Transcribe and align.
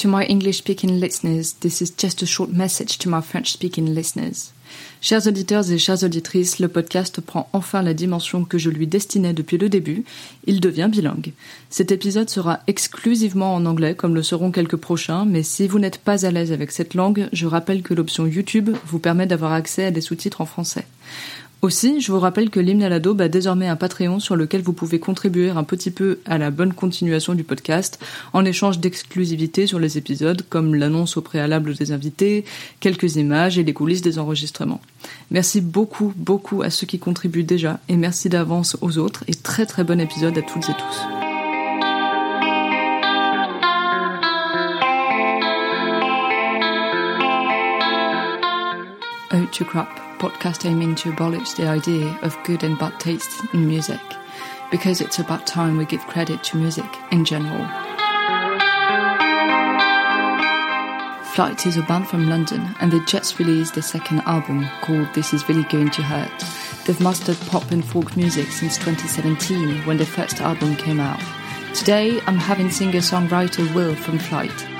To 0.00 0.08
my 0.08 0.26
English-speaking 0.28 1.00
listeners, 1.00 1.54
this 1.60 1.80
is 1.80 1.90
just 1.96 2.22
a 2.22 2.26
short 2.26 2.52
message 2.52 2.98
to 2.98 3.08
my 3.08 3.22
French-speaking 3.22 3.94
listeners. 3.94 4.52
Chers 5.00 5.26
auditeurs 5.26 5.72
et 5.72 5.78
chères 5.78 6.04
auditrices, 6.04 6.58
le 6.58 6.68
podcast 6.68 7.22
prend 7.22 7.48
enfin 7.54 7.80
la 7.80 7.94
dimension 7.94 8.44
que 8.44 8.58
je 8.58 8.68
lui 8.68 8.86
destinais 8.86 9.32
depuis 9.32 9.56
le 9.56 9.70
début. 9.70 10.04
Il 10.46 10.60
devient 10.60 10.90
bilingue. 10.92 11.32
Cet 11.70 11.92
épisode 11.92 12.28
sera 12.28 12.60
exclusivement 12.66 13.54
en 13.54 13.64
anglais, 13.64 13.94
comme 13.94 14.14
le 14.14 14.22
seront 14.22 14.50
quelques 14.50 14.76
prochains, 14.76 15.24
mais 15.24 15.42
si 15.42 15.66
vous 15.66 15.78
n'êtes 15.78 15.98
pas 15.98 16.26
à 16.26 16.30
l'aise 16.30 16.52
avec 16.52 16.72
cette 16.72 16.92
langue, 16.92 17.30
je 17.32 17.46
rappelle 17.46 17.80
que 17.80 17.94
l'option 17.94 18.26
YouTube 18.26 18.76
vous 18.84 18.98
permet 18.98 19.26
d'avoir 19.26 19.52
accès 19.52 19.86
à 19.86 19.90
des 19.90 20.02
sous-titres 20.02 20.42
en 20.42 20.46
français. 20.46 20.84
Aussi, 21.62 22.00
je 22.00 22.12
vous 22.12 22.20
rappelle 22.20 22.50
que 22.50 22.60
l'hymne 22.60 22.82
à 22.82 22.88
la 22.88 23.00
daube 23.00 23.22
a 23.22 23.28
désormais 23.28 23.66
un 23.66 23.76
Patreon 23.76 24.20
sur 24.20 24.36
lequel 24.36 24.62
vous 24.62 24.74
pouvez 24.74 25.00
contribuer 25.00 25.50
un 25.50 25.64
petit 25.64 25.90
peu 25.90 26.18
à 26.26 26.36
la 26.38 26.50
bonne 26.50 26.74
continuation 26.74 27.34
du 27.34 27.44
podcast 27.44 27.98
en 28.34 28.44
échange 28.44 28.78
d'exclusivité 28.78 29.66
sur 29.66 29.78
les 29.78 29.96
épisodes 29.96 30.42
comme 30.48 30.74
l'annonce 30.74 31.16
au 31.16 31.22
préalable 31.22 31.74
des 31.74 31.92
invités, 31.92 32.44
quelques 32.78 33.16
images 33.16 33.58
et 33.58 33.64
les 33.64 33.72
coulisses 33.72 34.02
des 34.02 34.18
enregistrements. 34.18 34.82
Merci 35.30 35.60
beaucoup, 35.60 36.12
beaucoup 36.16 36.62
à 36.62 36.70
ceux 36.70 36.86
qui 36.86 36.98
contribuent 36.98 37.42
déjà 37.42 37.80
et 37.88 37.96
merci 37.96 38.28
d'avance 38.28 38.76
aux 38.82 38.98
autres 38.98 39.24
et 39.26 39.34
très 39.34 39.64
très 39.66 39.82
bon 39.82 39.98
épisode 39.98 40.36
à 40.36 40.42
toutes 40.42 40.68
et 40.68 40.74
tous. 40.74 41.02
Podcast 50.18 50.64
aiming 50.64 50.94
to 50.96 51.10
abolish 51.10 51.52
the 51.52 51.68
idea 51.68 52.18
of 52.22 52.36
good 52.44 52.62
and 52.62 52.78
bad 52.78 52.98
taste 52.98 53.42
in 53.52 53.68
music, 53.68 54.00
because 54.70 55.00
it's 55.00 55.18
about 55.18 55.46
time 55.46 55.76
we 55.76 55.84
give 55.84 56.06
credit 56.06 56.42
to 56.44 56.56
music 56.56 56.86
in 57.10 57.24
general. 57.24 57.66
Flyte 61.34 61.66
is 61.66 61.76
a 61.76 61.82
band 61.82 62.08
from 62.08 62.30
London, 62.30 62.74
and 62.80 62.90
they 62.90 63.00
just 63.00 63.38
released 63.38 63.74
their 63.74 63.82
second 63.82 64.20
album 64.20 64.66
called 64.80 65.12
This 65.12 65.34
Is 65.34 65.46
Really 65.48 65.64
Going 65.64 65.90
to 65.90 66.02
Hurt. 66.02 66.44
They've 66.86 67.00
mastered 67.00 67.38
pop 67.48 67.70
and 67.70 67.84
folk 67.84 68.16
music 68.16 68.48
since 68.48 68.76
2017 68.78 69.84
when 69.84 69.98
their 69.98 70.06
first 70.06 70.40
album 70.40 70.76
came 70.76 70.98
out. 70.98 71.20
Today, 71.74 72.20
I'm 72.26 72.38
having 72.38 72.70
singer 72.70 73.00
songwriter 73.00 73.74
Will 73.74 73.94
from 73.94 74.18
Flyte. 74.18 74.75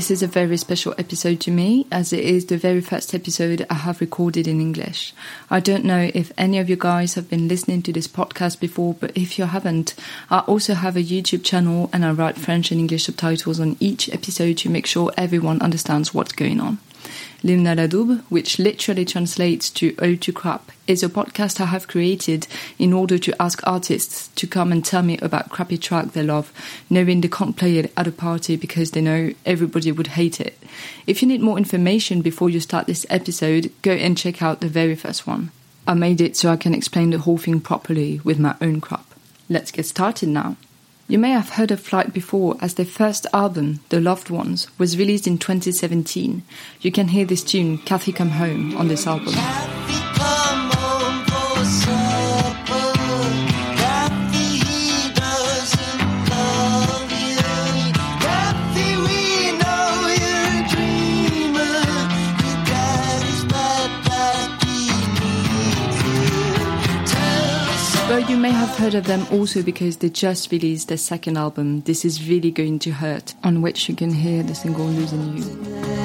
This 0.00 0.10
is 0.10 0.22
a 0.22 0.26
very 0.26 0.56
special 0.56 0.94
episode 0.96 1.40
to 1.40 1.50
me, 1.50 1.86
as 1.92 2.10
it 2.14 2.24
is 2.24 2.46
the 2.46 2.56
very 2.56 2.80
first 2.80 3.14
episode 3.14 3.66
I 3.68 3.74
have 3.74 4.00
recorded 4.00 4.48
in 4.48 4.58
English. 4.58 5.12
I 5.50 5.60
don't 5.60 5.84
know 5.84 6.10
if 6.14 6.32
any 6.38 6.58
of 6.58 6.70
you 6.70 6.76
guys 6.76 7.16
have 7.16 7.28
been 7.28 7.48
listening 7.48 7.82
to 7.82 7.92
this 7.92 8.08
podcast 8.08 8.60
before, 8.60 8.94
but 8.94 9.14
if 9.14 9.38
you 9.38 9.44
haven't, 9.44 9.94
I 10.30 10.38
also 10.38 10.72
have 10.72 10.96
a 10.96 11.02
YouTube 11.02 11.44
channel 11.44 11.90
and 11.92 12.02
I 12.02 12.12
write 12.12 12.38
French 12.38 12.70
and 12.70 12.80
English 12.80 13.04
subtitles 13.04 13.60
on 13.60 13.76
each 13.78 14.08
episode 14.08 14.56
to 14.56 14.70
make 14.70 14.86
sure 14.86 15.12
everyone 15.18 15.60
understands 15.60 16.14
what's 16.14 16.32
going 16.32 16.62
on. 16.62 16.78
L'hymne 17.42 17.66
à 17.66 17.74
la 17.74 17.86
which 18.28 18.58
literally 18.58 19.04
translates 19.04 19.70
to 19.70 19.94
Ode 19.98 20.20
to 20.20 20.32
Crap, 20.32 20.70
is 20.86 21.02
a 21.02 21.08
podcast 21.08 21.60
I 21.60 21.66
have 21.66 21.88
created 21.88 22.46
in 22.78 22.92
order 22.92 23.16
to 23.18 23.42
ask 23.42 23.60
artists 23.66 24.28
to 24.34 24.46
come 24.46 24.72
and 24.72 24.84
tell 24.84 25.02
me 25.02 25.18
about 25.18 25.48
crappy 25.48 25.78
track 25.78 26.12
they 26.12 26.22
love, 26.22 26.52
knowing 26.90 27.20
they 27.20 27.28
can't 27.28 27.56
play 27.56 27.78
it 27.78 27.92
at 27.96 28.06
a 28.06 28.12
party 28.12 28.56
because 28.56 28.90
they 28.90 29.00
know 29.00 29.32
everybody 29.46 29.92
would 29.92 30.08
hate 30.08 30.40
it. 30.40 30.58
If 31.06 31.22
you 31.22 31.28
need 31.28 31.40
more 31.40 31.58
information 31.58 32.22
before 32.22 32.50
you 32.50 32.60
start 32.60 32.86
this 32.86 33.06
episode, 33.08 33.70
go 33.82 33.92
and 33.92 34.18
check 34.18 34.42
out 34.42 34.60
the 34.60 34.68
very 34.68 34.96
first 34.96 35.26
one. 35.26 35.52
I 35.86 35.94
made 35.94 36.20
it 36.20 36.36
so 36.36 36.50
I 36.50 36.56
can 36.56 36.74
explain 36.74 37.10
the 37.10 37.18
whole 37.18 37.38
thing 37.38 37.60
properly 37.60 38.20
with 38.24 38.38
my 38.38 38.54
own 38.60 38.80
crap. 38.80 39.06
Let's 39.48 39.70
get 39.70 39.86
started 39.86 40.28
now. 40.28 40.56
You 41.10 41.18
may 41.18 41.30
have 41.30 41.50
heard 41.50 41.72
of 41.72 41.80
Flyte 41.80 42.12
before, 42.12 42.56
as 42.60 42.74
their 42.74 42.86
first 42.86 43.26
album, 43.32 43.80
The 43.88 44.00
Loved 44.00 44.30
Ones, 44.30 44.68
was 44.78 44.96
released 44.96 45.26
in 45.26 45.38
2017. 45.38 46.44
You 46.82 46.92
can 46.92 47.08
hear 47.08 47.24
this 47.24 47.42
tune, 47.42 47.78
Kathy 47.78 48.12
Come 48.12 48.30
Home, 48.30 48.76
on 48.76 48.86
this 48.86 49.08
album. 49.08 49.34
May 68.40 68.50
have 68.50 68.74
heard 68.78 68.94
of 68.94 69.04
them 69.04 69.26
also 69.30 69.62
because 69.62 69.98
they 69.98 70.08
just 70.08 70.50
released 70.50 70.88
their 70.88 70.96
second 70.96 71.36
album, 71.36 71.82
This 71.82 72.06
Is 72.06 72.26
Really 72.26 72.50
Going 72.50 72.78
to 72.78 72.90
Hurt, 72.90 73.34
on 73.44 73.60
which 73.60 73.86
you 73.86 73.94
can 73.94 74.14
hear 74.14 74.42
the 74.42 74.54
single 74.54 74.86
Losing 74.86 75.36
You. 75.36 76.00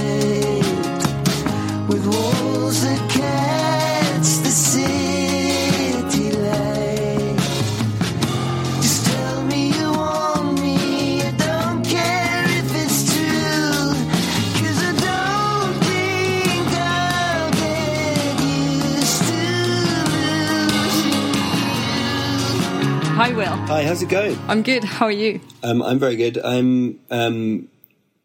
Hi, 23.68 23.84
how's 23.84 24.04
it 24.04 24.10
going? 24.10 24.38
I'm 24.48 24.62
good. 24.62 24.84
How 24.84 25.06
are 25.08 25.12
you? 25.12 25.42
Um, 25.64 25.82
I'm 25.82 25.98
very 25.98 26.16
good. 26.16 26.38
I'm 26.38 27.00
um, 27.10 27.68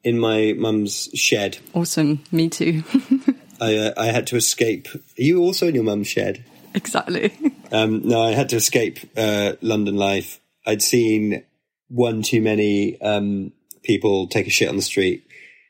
in 0.05 0.19
my 0.19 0.55
mum's 0.57 1.09
shed. 1.15 1.59
Awesome. 1.73 2.23
Me 2.31 2.51
too. 2.51 2.85
I, 3.61 3.77
uh, 3.77 3.93
I 3.97 4.07
had 4.07 4.27
to 4.29 4.37
escape. 4.37 4.89
Are 4.95 5.01
you 5.17 5.41
also 5.41 5.67
in 5.69 5.75
your 5.75 5.85
mum's 5.85 6.09
shed? 6.09 6.45
exactly. 6.75 7.33
Um, 7.73 8.01
no, 8.03 8.21
I 8.21 8.33
had 8.33 8.49
to 8.49 8.57
escape 8.57 8.99
uh, 9.17 9.53
London 9.61 9.95
life. 9.95 10.41
I'd 10.67 10.83
seen 10.83 11.45
one 11.87 12.23
too 12.23 12.43
many 12.43 13.01
um, 13.01 13.53
people 13.85 14.27
take 14.27 14.49
a 14.49 14.51
shit 14.51 14.69
on 14.69 14.75
the 14.75 14.83
street. 14.83 15.25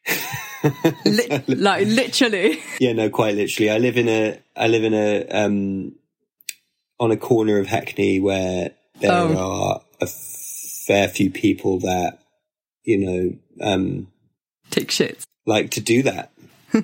Li- 1.04 1.44
like, 1.46 1.86
literally. 1.86 2.62
Yeah, 2.80 2.94
no, 2.94 3.10
quite 3.10 3.34
literally. 3.34 3.68
I 3.70 3.76
live 3.76 3.98
in 3.98 4.08
a 4.08 4.38
I 4.56 4.68
live 4.68 4.84
in 4.84 4.94
a 4.94 5.28
um, 5.28 5.94
on 6.98 7.10
a 7.10 7.18
corner 7.18 7.58
of 7.58 7.66
Hackney 7.66 8.18
where 8.18 8.70
there 9.00 9.12
Oh. 9.12 9.36
are 9.36 9.80
a 10.00 10.06
fair 10.06 11.08
few 11.08 11.30
people 11.30 11.80
that 11.80 12.18
you 12.84 12.98
know 12.98 13.66
um, 13.66 14.08
Take 14.70 14.90
shit. 14.90 15.24
like 15.46 15.70
to 15.72 15.80
do 15.80 16.02
that. 16.04 16.32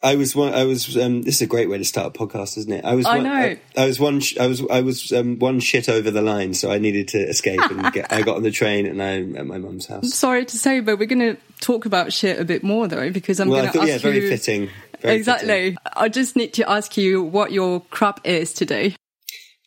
I 0.00 0.14
was 0.14 0.36
one. 0.36 0.54
I 0.54 0.62
was. 0.64 0.96
Um, 0.96 1.22
this 1.22 1.36
is 1.36 1.42
a 1.42 1.46
great 1.46 1.68
way 1.68 1.76
to 1.78 1.84
start 1.84 2.14
a 2.14 2.18
podcast, 2.18 2.56
isn't 2.56 2.72
it? 2.72 2.84
I 2.84 2.94
was. 2.94 3.04
I 3.04 3.16
one, 3.16 3.24
know. 3.24 3.32
I, 3.32 3.60
I 3.76 3.86
was 3.86 3.98
one. 3.98 4.20
sh- 4.20 4.36
I 4.38 4.46
was. 4.46 4.62
I 4.70 4.80
was 4.80 5.12
um, 5.12 5.40
one 5.40 5.58
shit 5.58 5.88
over 5.88 6.12
the 6.12 6.22
line, 6.22 6.54
so 6.54 6.70
I 6.70 6.78
needed 6.78 7.08
to 7.08 7.18
escape 7.18 7.58
and 7.68 7.92
get. 7.92 8.12
I 8.12 8.22
got 8.22 8.36
on 8.36 8.44
the 8.44 8.52
train 8.52 8.86
and 8.86 9.02
I'm 9.02 9.34
at 9.36 9.46
my 9.46 9.58
mum's 9.58 9.86
house. 9.86 10.14
Sorry 10.14 10.44
to 10.44 10.56
say, 10.56 10.78
but 10.78 11.00
we're 11.00 11.06
going 11.06 11.34
to 11.34 11.36
talk 11.60 11.84
about 11.84 12.12
shit 12.12 12.38
a 12.38 12.44
bit 12.44 12.62
more 12.62 12.86
though, 12.86 13.10
because 13.10 13.40
I'm 13.40 13.48
Well, 13.48 13.58
going 13.62 13.68
I 13.70 13.72
to 13.72 13.78
ask 13.80 13.88
yeah, 13.88 13.98
very 13.98 14.20
you. 14.22 14.28
fitting. 14.28 14.70
Very 15.00 15.16
exactly. 15.16 15.48
fitting. 15.48 15.76
I 15.96 16.08
just 16.08 16.36
need 16.36 16.52
to 16.54 16.70
ask 16.70 16.96
you 16.96 17.20
what 17.24 17.50
your 17.50 17.80
crap 17.90 18.20
is 18.24 18.52
today. 18.52 18.94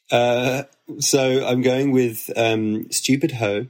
Uh, 0.09 0.63
so 0.99 1.45
I'm 1.45 1.61
going 1.61 1.91
with 1.91 2.29
um, 2.35 2.91
"Stupid 2.91 3.33
Hoe." 3.33 3.67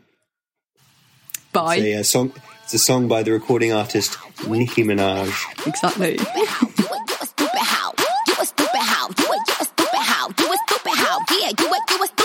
Bye. 1.54 1.76
It's 1.76 1.86
a, 1.86 2.00
uh, 2.00 2.04
song. 2.04 2.34
It's 2.64 2.74
a 2.74 2.80
song 2.80 3.08
by 3.08 3.24
the 3.24 3.32
recording 3.32 3.74
artist 3.74 4.18
Nicki 4.48 4.84
Minaj. 4.84 5.68
Exactly. 5.68 6.18
You 6.18 6.44
a 6.44 7.26
stupid 7.26 7.60
how? 7.60 7.94
You 8.28 8.34
a 8.40 8.46
stupid 8.46 8.80
how? 8.80 9.08
You 9.10 9.26
a 9.26 9.66
stupid 9.66 10.00
how? 10.00 10.28
You 10.40 10.54
a 10.54 10.58
stupid 10.68 10.96
how? 10.96 11.20
Yeah, 11.32 11.52
you 11.60 11.66
a 11.68 11.80
you 11.92 12.04
a 12.04 12.21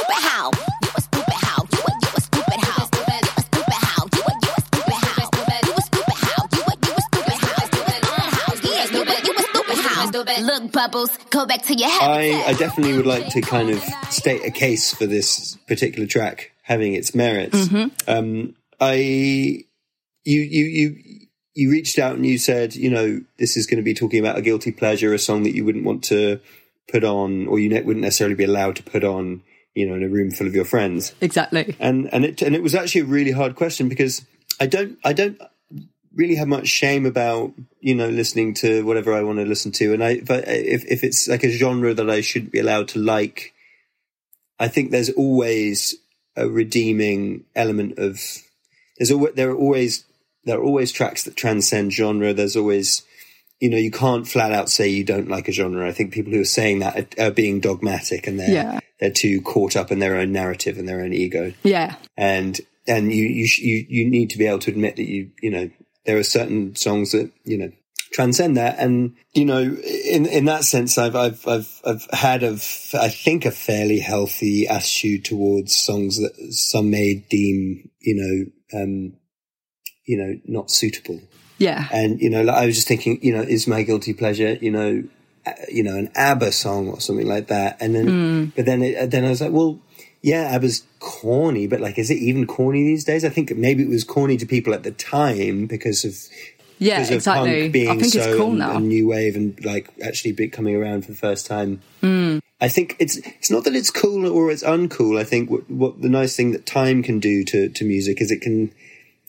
habitat. 10.24 10.44
Look, 10.44 10.72
bubbles, 10.72 11.16
go 11.30 11.46
back 11.46 11.62
to 11.62 11.74
your 11.74 11.88
I, 11.88 11.90
habitat. 11.90 12.48
I 12.48 12.52
definitely 12.58 12.96
would 12.96 13.06
like 13.06 13.28
to 13.28 13.40
kind 13.42 13.70
of 13.70 13.82
state 14.10 14.44
a 14.44 14.50
case 14.50 14.94
for 14.94 15.06
this 15.06 15.56
particular 15.68 16.06
track 16.06 16.52
having 16.62 16.94
its 16.94 17.14
merits. 17.14 17.68
Um, 18.08 18.56
I, 18.80 18.94
you, 18.94 19.64
you, 20.24 20.64
you, 20.64 21.26
you 21.54 21.70
reached 21.70 21.98
out 21.98 22.16
and 22.16 22.26
you 22.26 22.38
said, 22.38 22.74
you 22.74 22.90
know, 22.90 23.20
this 23.38 23.56
is 23.56 23.66
going 23.66 23.78
to 23.78 23.82
be 23.82 23.94
talking 23.94 24.20
about 24.20 24.36
a 24.36 24.42
guilty 24.42 24.72
pleasure, 24.72 25.14
a 25.14 25.18
song 25.18 25.44
that 25.44 25.54
you 25.54 25.64
wouldn't 25.64 25.84
want 25.84 26.04
to 26.04 26.40
put 26.88 27.04
on, 27.04 27.46
or 27.46 27.58
you 27.58 27.68
ne- 27.68 27.82
wouldn't 27.82 28.04
necessarily 28.04 28.36
be 28.36 28.44
allowed 28.44 28.76
to 28.76 28.82
put 28.82 29.04
on, 29.04 29.42
you 29.74 29.88
know, 29.88 29.94
in 29.94 30.02
a 30.02 30.08
room 30.08 30.30
full 30.30 30.46
of 30.46 30.54
your 30.54 30.64
friends. 30.64 31.14
Exactly. 31.20 31.76
and 31.80 32.12
and 32.12 32.24
it 32.24 32.42
and 32.42 32.54
it 32.54 32.62
was 32.62 32.74
actually 32.74 33.02
a 33.02 33.06
really 33.06 33.32
hard 33.32 33.56
question 33.56 33.88
because 33.88 34.24
I 34.60 34.66
don't 34.66 34.98
I 35.04 35.12
don't 35.12 35.40
really 36.16 36.34
have 36.36 36.48
much 36.48 36.66
shame 36.66 37.06
about 37.06 37.52
you 37.80 37.94
know 37.94 38.08
listening 38.08 38.54
to 38.54 38.82
whatever 38.84 39.12
I 39.14 39.22
want 39.22 39.38
to 39.38 39.44
listen 39.44 39.70
to, 39.72 39.92
and 39.94 40.02
I 40.02 40.10
if 40.22 40.30
I, 40.30 40.36
if, 40.36 40.84
if 40.86 41.04
it's 41.04 41.28
like 41.28 41.44
a 41.44 41.50
genre 41.50 41.94
that 41.94 42.10
I 42.10 42.20
shouldn't 42.22 42.52
be 42.52 42.58
allowed 42.58 42.88
to 42.88 42.98
like, 42.98 43.52
I 44.58 44.68
think 44.68 44.90
there's 44.90 45.10
always 45.10 45.94
a 46.36 46.48
redeeming 46.48 47.44
element 47.54 47.98
of 47.98 48.20
there's 48.98 49.10
always 49.12 49.34
there 49.34 49.50
are 49.50 49.56
always 49.56 50.04
there 50.44 50.58
are 50.58 50.62
always 50.62 50.92
tracks 50.92 51.24
that 51.24 51.36
transcend 51.36 51.92
genre. 51.92 52.32
There's 52.32 52.56
always 52.56 53.02
you 53.60 53.70
know 53.70 53.76
you 53.78 53.90
can't 53.90 54.26
flat 54.28 54.52
out 54.52 54.68
say 54.70 54.88
you 54.88 55.04
don't 55.04 55.28
like 55.28 55.48
a 55.48 55.52
genre. 55.52 55.86
I 55.88 55.92
think 55.92 56.12
people 56.12 56.32
who 56.32 56.40
are 56.40 56.44
saying 56.44 56.80
that 56.80 57.18
are, 57.18 57.26
are 57.26 57.30
being 57.30 57.60
dogmatic 57.60 58.26
and 58.26 58.38
they're 58.38 58.50
Yeah. 58.50 58.80
they're 59.00 59.10
too 59.10 59.40
caught 59.42 59.76
up 59.76 59.90
in 59.92 59.98
their 59.98 60.16
own 60.16 60.32
narrative 60.32 60.78
and 60.78 60.88
their 60.88 61.00
own 61.02 61.12
ego 61.12 61.52
Yeah. 61.62 61.96
and 62.16 62.60
and 62.86 63.12
you 63.12 63.24
you 63.24 63.46
sh- 63.46 63.60
you 63.60 63.86
you 63.88 64.08
need 64.10 64.30
to 64.30 64.38
be 64.38 64.46
able 64.46 64.60
to 64.60 64.70
admit 64.70 64.96
that 64.96 65.08
you 65.08 65.30
you 65.42 65.50
know 65.50 65.70
there 66.06 66.18
are 66.18 66.22
certain 66.22 66.74
songs 66.76 67.12
that 67.12 67.30
you 67.44 67.58
know 67.58 67.70
transcend 68.12 68.56
that 68.56 68.78
and 68.78 69.14
you 69.34 69.44
know 69.44 69.60
in 69.60 70.24
in 70.26 70.44
that 70.46 70.64
sense 70.64 70.96
I've 70.96 71.16
I've 71.16 71.46
I've 71.46 71.80
I've 71.84 72.06
had 72.12 72.42
a 72.42 72.52
I 72.52 73.08
think 73.08 73.44
a 73.44 73.50
fairly 73.50 73.98
healthy 73.98 74.66
attitude 74.68 75.24
towards 75.24 75.76
songs 75.76 76.18
that 76.18 76.34
some 76.52 76.90
may 76.90 77.16
deem 77.28 77.90
you 78.00 78.14
know 78.72 78.80
um 78.80 79.12
you 80.06 80.16
know 80.16 80.40
not 80.46 80.70
suitable 80.70 81.20
Yeah. 81.58 81.88
and 81.90 82.20
you 82.20 82.30
know, 82.30 82.42
like, 82.42 82.56
I 82.56 82.66
was 82.66 82.74
just 82.76 82.86
thinking, 82.88 83.18
you 83.22 83.32
know, 83.34 83.40
is 83.42 83.66
my 83.66 83.82
guilty 83.82 84.12
pleasure, 84.14 84.54
you 84.60 84.70
know, 84.70 85.02
you 85.72 85.82
know, 85.82 85.96
an 85.96 86.10
ABBA 86.14 86.52
song 86.52 86.88
or 86.88 87.00
something 87.00 87.26
like 87.26 87.46
that. 87.48 87.78
And 87.80 87.94
then, 87.94 88.52
but 88.54 88.66
then, 88.66 88.82
it, 88.82 89.10
then 89.10 89.24
I 89.24 89.30
was 89.30 89.40
like, 89.40 89.52
well, 89.52 89.80
yeah, 90.26 90.54
ABBA's 90.56 90.82
corny, 90.98 91.68
but 91.68 91.80
like, 91.80 91.98
is 91.98 92.10
it 92.10 92.18
even 92.18 92.48
corny 92.48 92.82
these 92.82 93.04
days? 93.04 93.24
I 93.24 93.28
think 93.28 93.56
maybe 93.56 93.84
it 93.84 93.88
was 93.88 94.02
corny 94.02 94.36
to 94.38 94.46
people 94.46 94.74
at 94.74 94.82
the 94.82 94.90
time 94.90 95.66
because 95.66 96.04
of 96.04 96.14
Yeah, 96.78 96.96
because 96.96 97.10
of 97.10 97.16
exactly. 97.18 97.60
punk 97.62 97.72
being 97.72 97.88
I 97.90 97.96
think 98.00 98.12
so 98.12 98.18
it's 98.28 98.36
cool 98.36 98.52
a- 98.54 98.56
now. 98.56 98.78
new 98.80 99.06
wave 99.06 99.36
and 99.36 99.64
like 99.64 99.88
actually 100.02 100.32
be 100.32 100.48
coming 100.48 100.74
around 100.74 101.02
for 101.06 101.12
the 101.12 101.16
first 101.16 101.46
time. 101.46 101.80
I 102.58 102.68
think 102.68 102.96
it's 102.98 103.16
it's 103.18 103.50
not 103.52 103.62
that 103.64 103.76
it's 103.76 103.90
cool 103.92 104.26
or 104.26 104.50
it's 104.50 104.64
uncool. 104.64 105.16
I 105.18 105.24
think 105.24 105.48
what, 105.50 105.70
what 105.70 106.02
the 106.02 106.08
nice 106.08 106.34
thing 106.34 106.50
that 106.52 106.66
time 106.66 107.02
can 107.04 107.20
do 107.20 107.44
to 107.44 107.68
to 107.68 107.84
music 107.84 108.20
is 108.20 108.30
it 108.32 108.40
can 108.40 108.72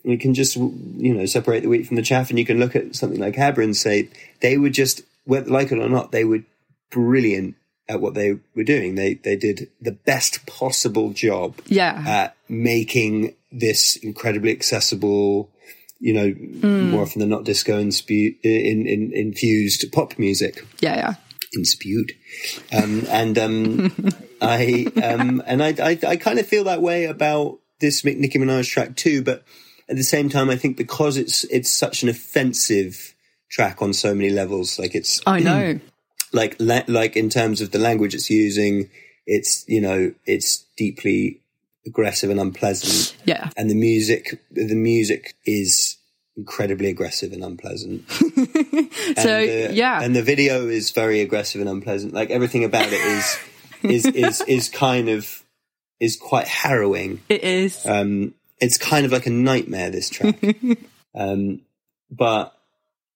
it 0.04 0.20
can 0.22 0.34
just 0.34 0.56
you 0.56 1.14
know 1.14 1.26
separate 1.28 1.62
the 1.62 1.70
wheat 1.70 1.86
from 1.88 1.98
the 1.98 2.02
chaff, 2.02 2.30
and 2.32 2.40
you 2.40 2.46
can 2.46 2.58
look 2.60 2.76
at 2.76 2.96
something 2.96 3.20
like 3.20 3.38
ABBA 3.38 3.62
and 3.62 3.76
say 3.78 4.10
they 4.42 4.58
were 4.58 4.70
just 4.72 5.02
whether 5.26 5.52
like 5.52 5.72
it 5.72 5.78
or 5.80 5.90
not 5.90 6.12
they 6.12 6.24
were 6.24 6.42
brilliant 6.90 7.56
at 7.90 8.02
what 8.02 8.14
they 8.14 8.38
were 8.56 8.64
doing. 8.64 8.96
They 8.96 9.16
they 9.16 9.36
did 9.36 9.70
the 9.82 9.92
best 9.94 10.46
possible 10.46 11.12
job 11.12 11.56
Yeah. 11.68 12.04
at 12.08 12.36
making 12.50 13.34
this 13.52 13.96
incredibly 13.98 14.52
accessible, 14.52 15.50
you 16.00 16.14
know, 16.14 16.30
Hmm. 16.32 16.92
more 16.92 17.02
often 17.04 17.20
than 17.22 17.30
not 17.30 17.46
disco 17.46 17.82
inspu- 17.82 18.36
in, 18.44 18.86
in, 18.88 19.12
infused 19.14 19.90
pop 19.92 20.20
music. 20.20 20.64
yeah, 20.82 20.96
yeah. 20.96 21.14
Inspewed. 21.54 22.12
Um, 22.74 23.06
and 23.10 23.38
um, 23.38 23.94
I 24.42 24.86
um, 25.02 25.42
and 25.48 25.64
I, 25.64 25.70
I 25.82 25.98
I 26.06 26.16
kind 26.18 26.40
of 26.40 26.46
feel 26.46 26.66
that 26.66 26.82
way 26.82 27.06
about 27.06 27.60
this 27.80 28.04
Nicki 28.04 28.38
Minaj 28.38 28.70
track 28.70 28.96
too, 28.98 29.22
but 29.24 29.44
at 29.90 29.96
the 29.96 30.04
same 30.04 30.28
time, 30.30 30.50
I 30.50 30.58
think 30.58 30.76
because 30.76 31.16
it's 31.16 31.46
it's 31.46 31.72
such 31.72 32.04
an 32.04 32.10
offensive 32.10 33.16
track 33.50 33.82
on 33.82 33.94
so 33.94 34.14
many 34.14 34.30
levels, 34.30 34.78
like 34.78 34.94
it's 34.94 35.22
I 35.26 35.40
know. 35.40 35.80
like 36.34 36.56
la- 36.60 36.84
like 36.88 37.16
in 37.16 37.30
terms 37.30 37.62
of 37.62 37.72
the 37.72 37.80
language 37.80 38.14
it's 38.16 38.30
using, 38.30 38.90
it's 39.26 39.66
you 39.68 39.82
know 39.82 40.14
it's 40.26 40.66
deeply 40.78 41.42
aggressive 41.86 42.30
and 42.30 42.40
unpleasant, 42.40 43.16
Yeah. 43.26 43.50
and 43.58 43.70
the 43.70 43.76
music 43.76 44.40
the 44.52 44.76
music 44.76 45.36
is 45.46 45.98
incredibly 46.36 46.90
aggressive 46.90 47.34
and 47.34 47.44
unpleasant. 47.44 48.04
So, 49.18 49.30
and 49.30 49.50
the, 49.50 49.70
yeah. 49.74 50.02
and 50.04 50.16
the 50.16 50.22
video 50.22 50.68
is 50.68 50.92
very 50.92 51.22
aggressive 51.22 51.62
and 51.62 51.70
unpleasant. 51.70 52.14
Like 52.14 52.30
everything 52.30 52.64
about 52.66 52.88
it 52.88 52.94
is 52.94 53.38
is 53.84 54.06
is 54.06 54.42
is 54.42 54.70
kind 54.70 55.08
of 55.10 55.44
is 56.00 56.18
quite 56.18 56.48
harrowing. 56.48 57.22
it 57.30 57.44
is. 57.44 57.86
Um, 57.86 58.34
it's 58.60 58.78
kind 58.78 59.06
of 59.06 59.12
like 59.12 59.26
a 59.28 59.30
nightmare. 59.32 59.90
This 59.92 60.10
track, 60.10 60.36
um, 61.16 61.62
but 62.12 62.54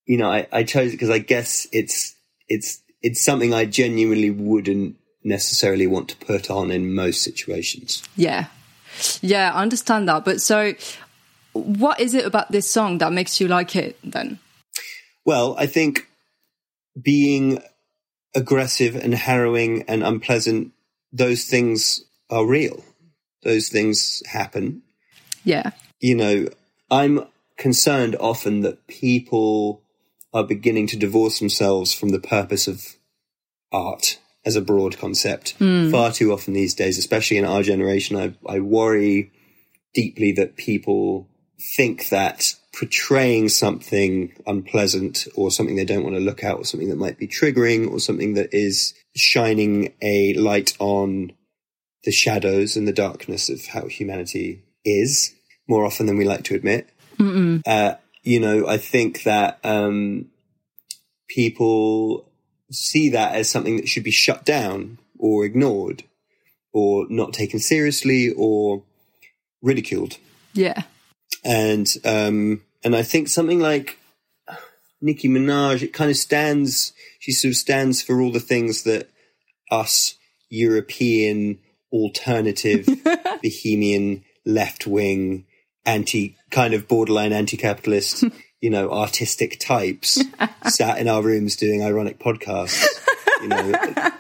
you 0.05 0.17
know, 0.17 0.31
I, 0.31 0.47
I 0.51 0.63
chose 0.63 0.89
it 0.89 0.93
because 0.93 1.09
I 1.09 1.19
guess 1.19 1.67
it's 1.71 2.15
it's 2.47 2.81
it's 3.01 3.24
something 3.24 3.53
I 3.53 3.65
genuinely 3.65 4.30
wouldn't 4.30 4.98
necessarily 5.24 5.88
want 5.88 6.09
to 6.09 6.18
put 6.18 6.50
on 6.50 6.71
in 6.71 6.94
most 6.94 7.24
situations. 7.24 8.03
Yeah. 8.15 8.48
Yeah, 9.21 9.51
I 9.53 9.62
understand 9.62 10.07
that. 10.09 10.25
But 10.25 10.42
so, 10.42 10.74
what 11.53 12.00
is 12.00 12.13
it 12.13 12.25
about 12.25 12.51
this 12.51 12.69
song 12.69 12.98
that 13.00 13.13
makes 13.13 13.39
you 13.39 13.48
like 13.48 13.75
it 13.75 13.98
then? 14.03 14.39
Well, 15.25 15.56
I 15.57 15.68
think 15.68 16.07
being 17.01 17.62
aggressive 18.36 18.95
and 18.95 19.13
harrowing 19.13 19.83
and 19.83 20.03
unpleasant, 20.03 20.71
those 21.12 21.45
things 21.45 22.03
are 22.30 22.45
real. 22.45 22.83
Those 23.44 23.69
things 23.69 24.24
happen. 24.27 24.83
Yeah. 25.44 25.71
You 26.00 26.15
know, 26.15 26.48
I'm 26.89 27.25
concerned 27.57 28.15
often 28.19 28.62
that 28.62 28.88
people 28.88 29.80
are 30.33 30.43
beginning 30.43 30.87
to 30.87 30.97
divorce 30.97 31.39
themselves 31.39 31.93
from 31.93 32.09
the 32.09 32.19
purpose 32.19 32.67
of 32.67 32.95
art 33.71 34.19
as 34.45 34.55
a 34.55 34.61
broad 34.61 34.97
concept 34.97 35.55
far 35.91 36.11
too 36.11 36.31
often 36.33 36.53
these 36.53 36.73
days, 36.73 36.97
especially 36.97 37.37
in 37.37 37.45
our 37.45 37.61
generation. 37.63 38.15
I, 38.17 38.33
I 38.51 38.59
worry 38.59 39.31
deeply 39.93 40.31
that 40.33 40.55
people 40.55 41.27
think 41.77 42.09
that 42.09 42.55
portraying 42.73 43.50
something 43.50 44.33
unpleasant 44.47 45.27
or 45.35 45.51
something 45.51 45.75
they 45.75 45.85
don't 45.85 46.03
want 46.03 46.15
to 46.15 46.21
look 46.21 46.43
at 46.43 46.55
or 46.55 46.65
something 46.65 46.89
that 46.89 46.95
might 46.97 47.19
be 47.19 47.27
triggering 47.27 47.91
or 47.91 48.00
something 48.00 48.33
that 48.33 48.50
is 48.53 48.93
shining 49.15 49.93
a 50.01 50.33
light 50.35 50.75
on 50.79 51.33
the 52.03 52.11
shadows 52.11 52.75
and 52.77 52.88
the 52.88 52.93
darkness 52.93 53.50
of 53.50 53.65
how 53.67 53.85
humanity 53.88 54.63
is 54.83 55.33
more 55.67 55.85
often 55.85 56.07
than 56.07 56.17
we 56.17 56.25
like 56.25 56.43
to 56.45 56.55
admit. 56.55 56.89
Uh, 57.67 57.93
you 58.23 58.39
know, 58.39 58.67
I 58.67 58.77
think 58.77 59.23
that 59.23 59.59
um, 59.63 60.27
people 61.27 62.29
see 62.71 63.09
that 63.09 63.35
as 63.35 63.49
something 63.49 63.77
that 63.77 63.87
should 63.89 64.03
be 64.03 64.11
shut 64.11 64.45
down 64.45 64.97
or 65.19 65.45
ignored 65.45 66.03
or 66.73 67.05
not 67.09 67.33
taken 67.33 67.59
seriously 67.59 68.31
or 68.35 68.83
ridiculed 69.61 70.17
Yeah. 70.53 70.83
and 71.43 71.87
um 72.05 72.61
and 72.83 72.95
I 72.95 73.03
think 73.03 73.27
something 73.27 73.59
like 73.59 73.97
Nicki 75.03 75.27
Minaj, 75.27 75.81
it 75.81 75.93
kind 75.93 76.09
of 76.11 76.17
stands. 76.17 76.93
She 77.19 77.31
sort 77.31 77.51
of 77.53 77.55
stands 77.57 78.01
for 78.03 78.21
all 78.21 78.31
the 78.31 78.39
things 78.39 78.83
that 78.83 79.09
us 79.71 80.15
European 80.49 81.59
alternative 81.91 82.87
bohemian 83.43 84.23
left 84.45 84.87
wing 84.87 85.45
anti 85.85 86.35
kind 86.51 86.73
of 86.73 86.88
borderline 86.88 87.33
anti 87.33 87.57
capitalist 87.57 88.23
you 88.61 88.69
know 88.69 88.91
artistic 88.91 89.59
types 89.59 90.21
sat 90.67 91.00
in 91.00 91.07
our 91.07 91.21
rooms 91.23 91.55
doing 91.55 91.83
ironic 91.83 92.19
podcasts 92.19 92.85
you 93.41 93.47
know 93.47 93.73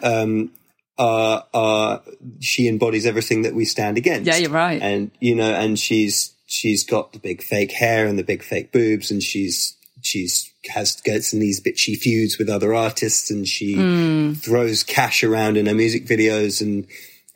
um 0.03 0.51
are 0.97 1.45
are 1.53 2.01
she 2.39 2.67
embodies 2.67 3.05
everything 3.05 3.43
that 3.43 3.53
we 3.53 3.65
stand 3.65 3.97
against 3.97 4.27
Yeah, 4.27 4.37
you're 4.37 4.49
right. 4.51 4.81
and 4.81 5.11
you 5.19 5.35
know 5.35 5.51
and 5.53 5.77
she's 5.79 6.33
she's 6.47 6.83
got 6.83 7.13
the 7.13 7.19
big 7.19 7.41
fake 7.41 7.71
hair 7.71 8.05
and 8.07 8.17
the 8.19 8.23
big 8.23 8.43
fake 8.43 8.71
boobs 8.71 9.09
and 9.11 9.21
she's 9.23 9.75
she's 10.01 10.51
has 10.73 10.99
gets 11.01 11.31
in 11.33 11.39
these 11.39 11.61
bitchy 11.61 11.95
feuds 11.95 12.37
with 12.37 12.49
other 12.49 12.73
artists 12.73 13.29
and 13.31 13.47
she 13.47 13.75
Hmm. 13.75 14.33
throws 14.33 14.83
cash 14.83 15.23
around 15.23 15.57
in 15.57 15.65
her 15.67 15.73
music 15.75 16.05
videos 16.05 16.59
and 16.61 16.87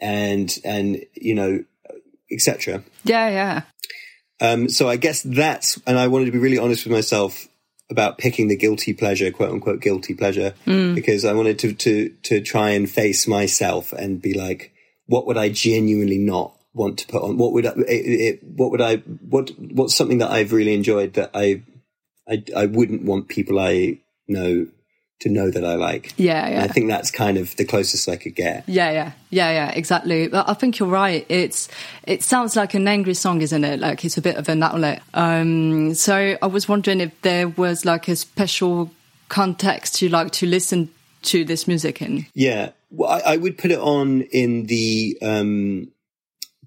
and 0.01 0.58
and 0.65 1.05
you 1.13 1.34
know 1.36 1.63
etc 2.32 2.84
Yeah, 3.03 3.29
yeah. 3.29 3.62
Um 4.42 4.70
so 4.70 4.88
i 4.89 4.96
guess 4.96 5.22
that's 5.24 5.80
and 5.88 5.98
i 5.98 6.08
wanted 6.08 6.25
to 6.25 6.32
be 6.32 6.39
really 6.39 6.58
honest 6.58 6.86
with 6.86 6.94
myself 6.94 7.48
about 7.89 8.18
picking 8.18 8.48
the 8.48 8.56
guilty 8.56 8.94
pleasure 8.94 9.32
quote 9.32 9.51
unquote 9.51 9.82
guilty 9.82 10.13
pleasure 10.13 10.54
because 10.96 11.24
i 11.24 11.34
wanted 11.34 11.60
to 11.60 11.74
to 11.74 12.10
to 12.24 12.42
try 12.42 12.72
and 12.72 12.89
face 12.89 13.27
myself 13.27 13.94
and 13.94 14.22
be 14.22 14.34
like 14.34 14.74
what 15.08 15.27
would 15.27 15.38
i 15.38 15.50
genuinely 15.50 16.18
not 16.18 16.56
want 16.75 17.00
to 17.00 17.08
put 17.08 17.24
on? 17.24 17.38
What 17.38 17.54
would 17.54 17.65
I, 17.65 17.72
it, 17.72 17.86
it, 17.88 18.44
what 18.44 18.70
would 18.72 18.82
i 18.82 18.98
what 18.98 19.50
what's 19.58 19.96
something 19.96 20.20
that 20.20 20.30
i've 20.30 20.51
really 20.51 20.74
enjoyed 20.74 21.13
that 21.13 21.32
i 21.34 21.63
i 22.27 22.44
i 22.56 22.65
wouldn't 22.65 23.04
want 23.04 23.30
people 23.30 23.60
i 23.60 23.98
know 24.27 24.68
to 25.19 25.29
know 25.29 25.50
that 25.50 25.63
I 25.63 25.75
like. 25.75 26.13
Yeah, 26.17 26.45
And. 26.45 26.63
I 26.63 26.67
think 26.67 26.89
that's 26.89 27.10
kind 27.10 27.38
of 27.38 27.55
the 27.55 27.65
closest 27.65 28.10
I 28.10 28.17
could 28.17 28.36
get. 28.36 28.63
Yeah, 28.67 28.91
yeah, 28.91 29.12
yeah, 29.29 29.51
yeah, 29.51 29.72
exactly. 29.72 30.27
But 30.27 30.50
I 30.50 30.53
think 30.53 30.79
you're 30.79 30.89
right. 30.89 31.25
It's 31.29 31.69
it 32.03 32.24
sounds 32.24 32.55
like 32.55 32.74
an 32.74 32.88
angry 32.88 33.13
song, 33.13 33.41
isn't 33.41 33.63
it? 33.63 33.79
Like 33.79 34.03
it's 34.03 34.17
a 34.17 34.22
bit 34.22 34.36
of 34.36 34.50
an 34.50 34.62
outlet. 34.62 35.01
Um, 35.13 35.93
so 35.93 36.38
I 36.41 36.48
was 36.48 36.67
wondering 36.67 37.01
if 37.01 37.22
there 37.22 37.48
was 37.48 37.86
like 37.86 38.07
a 38.07 38.15
special 38.15 38.91
context 39.29 40.01
you 40.01 40.10
like 40.10 40.31
to 40.31 40.45
listen 40.45 40.89
to 41.24 41.43
this 41.45 41.67
music 41.67 42.01
in. 42.01 42.27
Yeah, 42.34 42.72
well, 42.91 43.10
I, 43.10 43.34
I 43.34 43.38
would 43.38 43.57
put 43.57 43.72
it 43.72 43.79
on 43.79 44.22
in 44.22 44.65
the 44.65 45.17
um, 45.22 45.91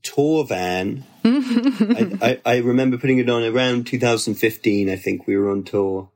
tour 0.03 0.45
van. 0.45 1.05
I, 1.25 2.19
I, 2.23 2.41
I 2.45 2.57
remember 2.59 2.97
putting 2.97 3.19
it 3.19 3.29
on 3.29 3.45
around 3.45 3.87
2015. 3.87 4.89
I 4.89 4.97
think 4.97 5.27
we 5.27 5.37
were 5.37 5.51
on 5.51 5.65
tour 5.65 6.09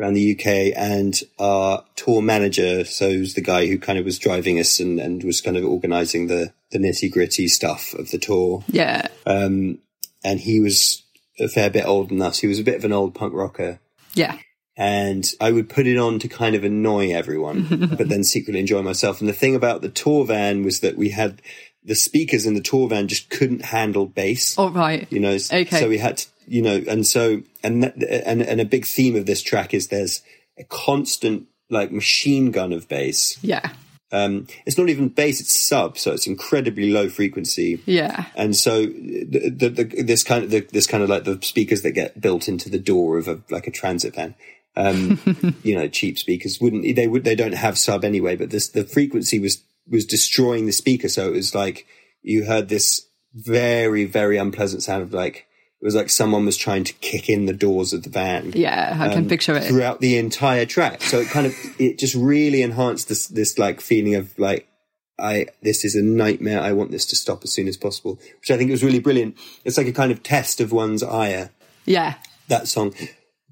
around 0.00 0.14
the 0.14 0.32
UK, 0.32 0.72
and 0.76 1.20
our 1.38 1.84
tour 1.96 2.22
manager, 2.22 2.84
so 2.84 3.08
it 3.08 3.20
was 3.20 3.34
the 3.34 3.42
guy 3.42 3.66
who 3.66 3.78
kind 3.78 3.98
of 3.98 4.04
was 4.04 4.18
driving 4.18 4.58
us 4.58 4.80
and, 4.80 4.98
and 4.98 5.22
was 5.22 5.40
kind 5.40 5.56
of 5.56 5.64
organising 5.64 6.26
the 6.26 6.52
the 6.70 6.78
nitty 6.78 7.10
gritty 7.10 7.48
stuff 7.48 7.94
of 7.94 8.10
the 8.10 8.18
tour. 8.18 8.64
Yeah, 8.68 9.08
Um, 9.26 9.78
and 10.24 10.40
he 10.40 10.60
was 10.60 11.02
a 11.38 11.48
fair 11.48 11.70
bit 11.70 11.86
older 11.86 12.08
than 12.08 12.22
us. 12.22 12.38
He 12.38 12.46
was 12.46 12.58
a 12.58 12.64
bit 12.64 12.76
of 12.76 12.84
an 12.84 12.92
old 12.92 13.14
punk 13.14 13.34
rocker 13.34 13.80
yeah, 14.14 14.38
and 14.76 15.30
I 15.40 15.52
would 15.52 15.68
put 15.68 15.86
it 15.86 15.98
on 15.98 16.18
to 16.20 16.28
kind 16.28 16.54
of 16.54 16.64
annoy 16.64 17.12
everyone, 17.12 17.66
but 17.98 18.08
then 18.08 18.24
secretly 18.24 18.60
enjoy 18.60 18.82
myself. 18.82 19.20
And 19.20 19.28
the 19.28 19.34
thing 19.34 19.54
about 19.54 19.82
the 19.82 19.88
tour 19.88 20.24
van 20.24 20.64
was 20.64 20.80
that 20.80 20.96
we 20.96 21.10
had 21.10 21.42
the 21.84 21.94
speakers 21.94 22.46
in 22.46 22.54
the 22.54 22.60
tour 22.60 22.88
van 22.88 23.08
just 23.08 23.30
couldn't 23.30 23.62
handle 23.64 24.06
bass. 24.06 24.58
all 24.58 24.70
right. 24.70 25.06
You 25.10 25.20
know, 25.20 25.34
Okay. 25.34 25.66
so 25.80 25.88
we 25.88 25.98
had 25.98 26.18
to, 26.18 26.26
you 26.46 26.62
know, 26.62 26.82
and 26.88 27.06
so, 27.06 27.42
and, 27.62 27.82
that, 27.84 27.96
and, 28.02 28.42
and 28.42 28.60
a 28.60 28.64
big 28.64 28.84
theme 28.84 29.16
of 29.16 29.26
this 29.26 29.42
track 29.42 29.72
is 29.72 29.88
there's 29.88 30.20
a 30.58 30.64
constant 30.64 31.46
like 31.70 31.90
machine 31.92 32.50
gun 32.50 32.72
of 32.72 32.88
bass. 32.88 33.38
Yeah, 33.42 33.70
Um, 34.12 34.48
it's 34.66 34.76
not 34.76 34.88
even 34.88 35.08
bass, 35.08 35.40
it's 35.40 35.54
sub, 35.54 35.96
so 35.96 36.12
it's 36.12 36.26
incredibly 36.26 36.90
low 36.90 37.08
frequency. 37.08 37.80
yeah, 37.86 38.24
And 38.34 38.56
so 38.56 38.82
the, 38.82 39.50
the, 39.56 39.68
the, 39.70 40.02
this 40.02 40.24
kind 40.24 40.42
of 40.44 40.50
the, 40.50 40.60
this 40.60 40.86
kind 40.88 41.02
of 41.02 41.08
like 41.08 41.24
the 41.24 41.38
speakers 41.42 41.82
that 41.82 41.92
get 41.92 42.20
built 42.20 42.48
into 42.48 42.68
the 42.68 42.78
door 42.80 43.18
of 43.18 43.28
a 43.28 43.40
like 43.50 43.66
a 43.68 43.70
transit 43.70 44.16
van, 44.16 44.34
um, 44.76 45.20
you 45.62 45.74
know, 45.76 45.86
cheap 45.88 46.18
speakers 46.18 46.60
wouldn't 46.60 46.96
they 46.96 47.06
would 47.06 47.22
they 47.24 47.36
don't 47.36 47.54
have 47.54 47.78
sub 47.78 48.04
anyway. 48.04 48.34
But 48.36 48.50
this 48.50 48.68
the 48.68 48.84
frequency 48.84 49.38
was 49.38 49.62
was 49.90 50.06
destroying 50.06 50.66
the 50.66 50.72
speaker, 50.72 51.08
so 51.08 51.28
it 51.28 51.32
was 51.32 51.54
like 51.54 51.86
you 52.22 52.44
heard 52.44 52.68
this 52.68 53.06
very 53.32 54.04
very 54.04 54.36
unpleasant 54.36 54.82
sound 54.82 55.02
of 55.02 55.12
like 55.12 55.46
it 55.80 55.84
was 55.84 55.94
like 55.94 56.10
someone 56.10 56.44
was 56.44 56.56
trying 56.56 56.84
to 56.84 56.92
kick 56.94 57.28
in 57.28 57.46
the 57.46 57.54
doors 57.54 57.94
of 57.94 58.02
the 58.02 58.10
van 58.10 58.52
yeah. 58.54 58.96
I 59.00 59.08
can 59.08 59.28
picture 59.28 59.54
it. 59.56 59.64
throughout 59.64 60.00
the 60.00 60.18
entire 60.18 60.66
track. 60.66 61.00
So 61.00 61.20
it 61.20 61.28
kind 61.28 61.46
of 61.46 61.54
it 61.78 61.98
just 61.98 62.14
really 62.14 62.62
enhanced 62.62 63.08
this 63.08 63.26
this 63.28 63.58
like 63.58 63.80
feeling 63.80 64.14
of 64.14 64.38
like 64.38 64.68
I 65.18 65.46
this 65.62 65.84
is 65.84 65.94
a 65.94 66.02
nightmare. 66.02 66.60
I 66.60 66.72
want 66.72 66.90
this 66.90 67.06
to 67.06 67.16
stop 67.16 67.44
as 67.44 67.52
soon 67.52 67.68
as 67.68 67.76
possible, 67.76 68.18
which 68.40 68.50
I 68.50 68.56
think 68.56 68.70
was 68.70 68.84
really 68.84 69.00
brilliant. 69.00 69.36
It's 69.64 69.78
like 69.78 69.86
a 69.86 69.92
kind 69.92 70.12
of 70.12 70.22
test 70.22 70.60
of 70.60 70.72
one's 70.72 71.02
ire. 71.02 71.50
Yeah, 71.86 72.14
That 72.48 72.68
song, 72.68 72.94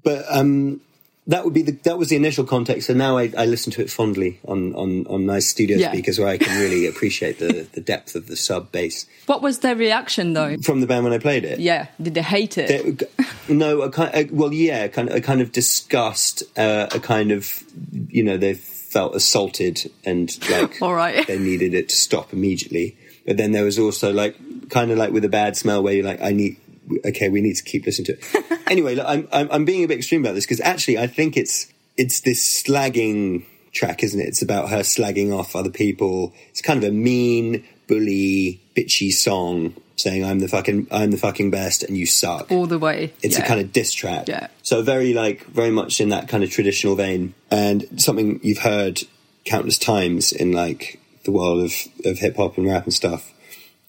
but 0.03 0.23
um, 0.29 0.81
that 1.29 1.45
would 1.45 1.53
be 1.53 1.61
the 1.63 1.71
that 1.83 1.97
was 1.97 2.09
the 2.09 2.15
initial 2.15 2.43
context. 2.43 2.87
So 2.87 2.93
now 2.93 3.17
I, 3.17 3.31
I 3.37 3.45
listen 3.45 3.71
to 3.73 3.81
it 3.81 3.89
fondly 3.89 4.39
on 4.45 4.75
on 4.75 5.05
on 5.07 5.25
nice 5.25 5.47
studio 5.47 5.77
Yeah. 5.77 5.91
speakers 5.91 6.19
where 6.19 6.27
I 6.27 6.37
can 6.37 6.59
really 6.59 6.85
appreciate 6.87 7.39
the 7.39 7.67
the 7.71 7.81
depth 7.81 8.15
of 8.15 8.27
the 8.27 8.35
sub 8.35 8.71
bass 8.71 9.05
What 9.27 9.41
was 9.41 9.59
their 9.59 9.75
reaction 9.75 10.33
though? 10.33 10.57
from 10.57 10.81
the 10.81 10.87
band 10.87 11.03
when 11.05 11.13
I 11.13 11.19
played 11.19 11.45
it. 11.45 11.59
Yeah, 11.59 11.87
did 12.01 12.13
they 12.15 12.21
hate 12.23 12.57
it? 12.57 12.67
They- 12.99 13.07
no, 13.53 13.81
a 13.81 13.89
kind, 13.89 14.11
a, 14.13 14.23
well, 14.31 14.53
yeah, 14.53 14.83
a 14.83 14.89
kind 14.89 15.09
of, 15.09 15.15
a 15.15 15.21
kind 15.21 15.41
of 15.41 15.51
disgust, 15.51 16.43
uh, 16.55 16.87
a 16.93 16.99
kind 16.99 17.31
of, 17.31 17.63
you 18.09 18.23
know, 18.23 18.37
they 18.37 18.53
felt 18.53 19.15
assaulted 19.15 19.91
and 20.05 20.29
like 20.51 20.79
All 20.83 20.93
right. 20.93 21.25
they 21.25 21.39
needed 21.39 21.73
it 21.73 21.89
to 21.89 21.95
stop 21.95 22.31
immediately. 22.31 22.95
But 23.25 23.37
then 23.37 23.51
there 23.51 23.63
was 23.63 23.79
also 23.79 24.13
like, 24.13 24.35
kind 24.69 24.91
of 24.91 24.97
like 24.99 25.11
with 25.11 25.25
a 25.25 25.29
bad 25.29 25.57
smell 25.57 25.81
where 25.81 25.93
you're 25.95 26.05
like, 26.05 26.21
I 26.21 26.31
need, 26.31 26.57
okay, 27.05 27.29
we 27.29 27.41
need 27.41 27.55
to 27.55 27.63
keep 27.63 27.85
listening 27.85 28.05
to 28.05 28.13
it. 28.13 28.61
anyway, 28.67 28.95
look, 28.95 29.05
I'm, 29.07 29.27
I'm, 29.31 29.49
I'm 29.51 29.65
being 29.65 29.83
a 29.83 29.87
bit 29.87 29.97
extreme 29.97 30.21
about 30.21 30.35
this 30.35 30.45
because 30.45 30.61
actually 30.61 30.97
I 30.97 31.07
think 31.07 31.37
it's, 31.37 31.71
it's 31.97 32.21
this 32.21 32.63
slagging 32.63 33.45
track, 33.71 34.03
isn't 34.03 34.19
it? 34.19 34.27
It's 34.27 34.41
about 34.41 34.69
her 34.69 34.79
slagging 34.79 35.37
off 35.37 35.55
other 35.55 35.69
people. 35.69 36.33
It's 36.49 36.61
kind 36.61 36.83
of 36.83 36.89
a 36.89 36.93
mean, 36.93 37.65
bully, 37.87 38.61
bitchy 38.75 39.11
song 39.11 39.75
saying 39.99 40.23
I'm 40.23 40.39
the 40.39 40.47
fucking, 40.47 40.87
I'm 40.91 41.11
the 41.11 41.17
fucking 41.17 41.51
best 41.51 41.83
and 41.83 41.97
you 41.97 42.05
suck 42.05 42.51
All 42.51 42.65
the 42.65 42.79
way. 42.79 43.13
it's 43.21 43.37
yeah. 43.37 43.43
a 43.43 43.47
kind 43.47 43.59
of 43.59 43.71
diss 43.71 43.93
track. 43.93 44.27
Yeah. 44.27 44.47
So 44.63 44.81
very 44.81 45.13
like 45.13 45.45
very 45.45 45.71
much 45.71 45.99
in 45.99 46.09
that 46.09 46.27
kind 46.27 46.43
of 46.43 46.49
traditional 46.49 46.95
vein, 46.95 47.33
and 47.51 48.01
something 48.01 48.39
you've 48.43 48.59
heard 48.59 49.03
countless 49.45 49.77
times 49.77 50.31
in 50.31 50.51
like 50.51 50.99
the 51.25 51.31
world 51.31 51.63
of 51.63 51.73
of 52.05 52.19
hip 52.19 52.37
hop 52.37 52.57
and 52.57 52.67
rap 52.67 52.85
and 52.85 52.93
stuff. 52.93 53.33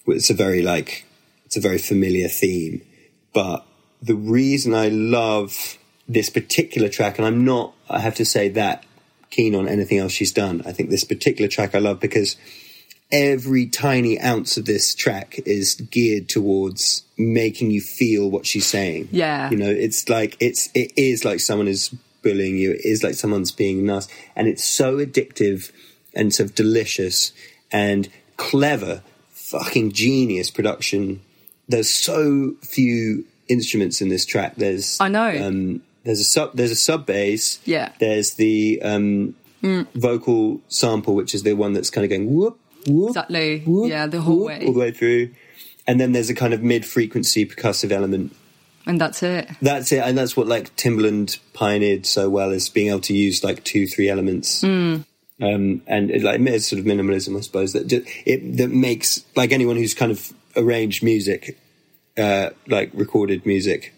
It's 0.06 0.30
a 0.30 0.34
very 0.34 0.62
like 0.62 1.04
it's 1.46 1.56
a 1.56 1.60
very 1.60 1.78
familiar 1.78 2.28
theme, 2.28 2.82
but 3.32 3.64
the 4.02 4.14
reason 4.14 4.74
I 4.74 4.88
love 4.88 5.78
this 6.08 6.30
particular 6.30 6.88
track, 6.88 7.18
and 7.18 7.26
I'm 7.26 7.44
not, 7.44 7.74
I 7.88 8.00
have 8.00 8.14
to 8.16 8.24
say 8.24 8.48
that 8.50 8.84
keen 9.30 9.54
on 9.54 9.68
anything 9.68 9.98
else 9.98 10.12
she's 10.12 10.32
done. 10.32 10.62
I 10.66 10.72
think 10.72 10.90
this 10.90 11.04
particular 11.04 11.48
track 11.48 11.74
I 11.74 11.78
love 11.78 12.00
because 12.00 12.36
every 13.12 13.66
tiny 13.66 14.20
ounce 14.20 14.56
of 14.56 14.64
this 14.66 14.94
track 14.94 15.38
is 15.46 15.74
geared 15.74 16.28
towards 16.28 17.04
making 17.16 17.70
you 17.70 17.80
feel 17.80 18.30
what 18.30 18.46
she's 18.46 18.66
saying. 18.66 19.08
Yeah. 19.12 19.50
You 19.50 19.56
know, 19.56 19.70
it's 19.70 20.08
like 20.08 20.36
it's 20.40 20.68
it 20.74 20.92
is 20.96 21.24
like 21.24 21.40
someone 21.40 21.68
is 21.68 21.94
bullying 22.22 22.56
you. 22.56 22.72
It 22.72 22.84
is 22.84 23.02
like 23.02 23.14
someone's 23.14 23.52
being 23.52 23.86
nasty, 23.86 24.12
and 24.36 24.48
it's 24.48 24.64
so 24.64 24.98
addictive 24.98 25.72
and 26.14 26.34
sort 26.34 26.50
of 26.50 26.54
delicious 26.54 27.32
and 27.70 28.08
clever, 28.36 29.02
fucking 29.30 29.92
genius 29.92 30.50
production. 30.50 31.20
There's 31.70 31.88
so 31.90 32.54
few 32.62 33.24
instruments 33.48 34.00
in 34.00 34.08
this 34.08 34.24
track. 34.26 34.56
There's 34.56 35.00
I 35.00 35.08
know. 35.08 35.28
Um, 35.46 35.82
there's 36.04 36.20
a 36.20 36.24
sub 36.24 36.52
there's 36.54 36.70
a 36.70 36.76
sub 36.76 37.06
bass. 37.06 37.60
Yeah. 37.64 37.92
There's 37.98 38.34
the 38.34 38.80
um, 38.82 39.34
vocal 39.94 40.60
sample, 40.68 41.14
which 41.14 41.34
is 41.34 41.42
the 41.42 41.54
one 41.54 41.72
that's 41.72 41.90
kind 41.90 42.04
of 42.04 42.10
going 42.10 42.32
whoop 42.34 42.58
whoop 42.86 43.10
Exactly. 43.10 43.60
whoop, 43.60 43.90
Yeah, 43.90 44.06
the 44.06 44.20
whole 44.20 44.38
whoop, 44.40 44.46
way. 44.48 44.66
all 44.66 44.72
the 44.72 44.80
way 44.80 44.90
through. 44.90 45.30
And 45.86 46.00
then 46.00 46.12
there's 46.12 46.30
a 46.30 46.34
kind 46.34 46.54
of 46.54 46.62
mid-frequency 46.62 47.46
percussive 47.46 47.90
element. 47.90 48.34
And 48.86 49.00
that's 49.00 49.22
it. 49.22 49.48
That's 49.60 49.92
it, 49.92 49.98
and 49.98 50.16
that's 50.16 50.36
what 50.36 50.46
like 50.46 50.74
Timbaland 50.76 51.38
pioneered 51.52 52.06
so 52.06 52.30
well 52.30 52.50
is 52.50 52.68
being 52.68 52.88
able 52.88 53.00
to 53.02 53.14
use 53.14 53.44
like 53.44 53.62
two, 53.64 53.86
three 53.86 54.08
elements. 54.08 54.62
Hmm. 54.62 54.98
Um, 55.42 55.82
and 55.86 56.10
it, 56.10 56.22
like 56.22 56.40
it's 56.40 56.68
sort 56.68 56.80
of 56.80 56.86
minimalism, 56.86 57.36
I 57.36 57.40
suppose 57.40 57.72
that 57.74 57.86
ju- 57.86 58.04
it 58.26 58.56
that 58.58 58.70
makes 58.70 59.24
like 59.36 59.52
anyone 59.52 59.76
who's 59.76 59.94
kind 59.94 60.12
of 60.12 60.32
arranged 60.56 61.02
music, 61.02 61.58
uh, 62.18 62.50
like 62.66 62.90
recorded 62.94 63.46
music, 63.46 63.94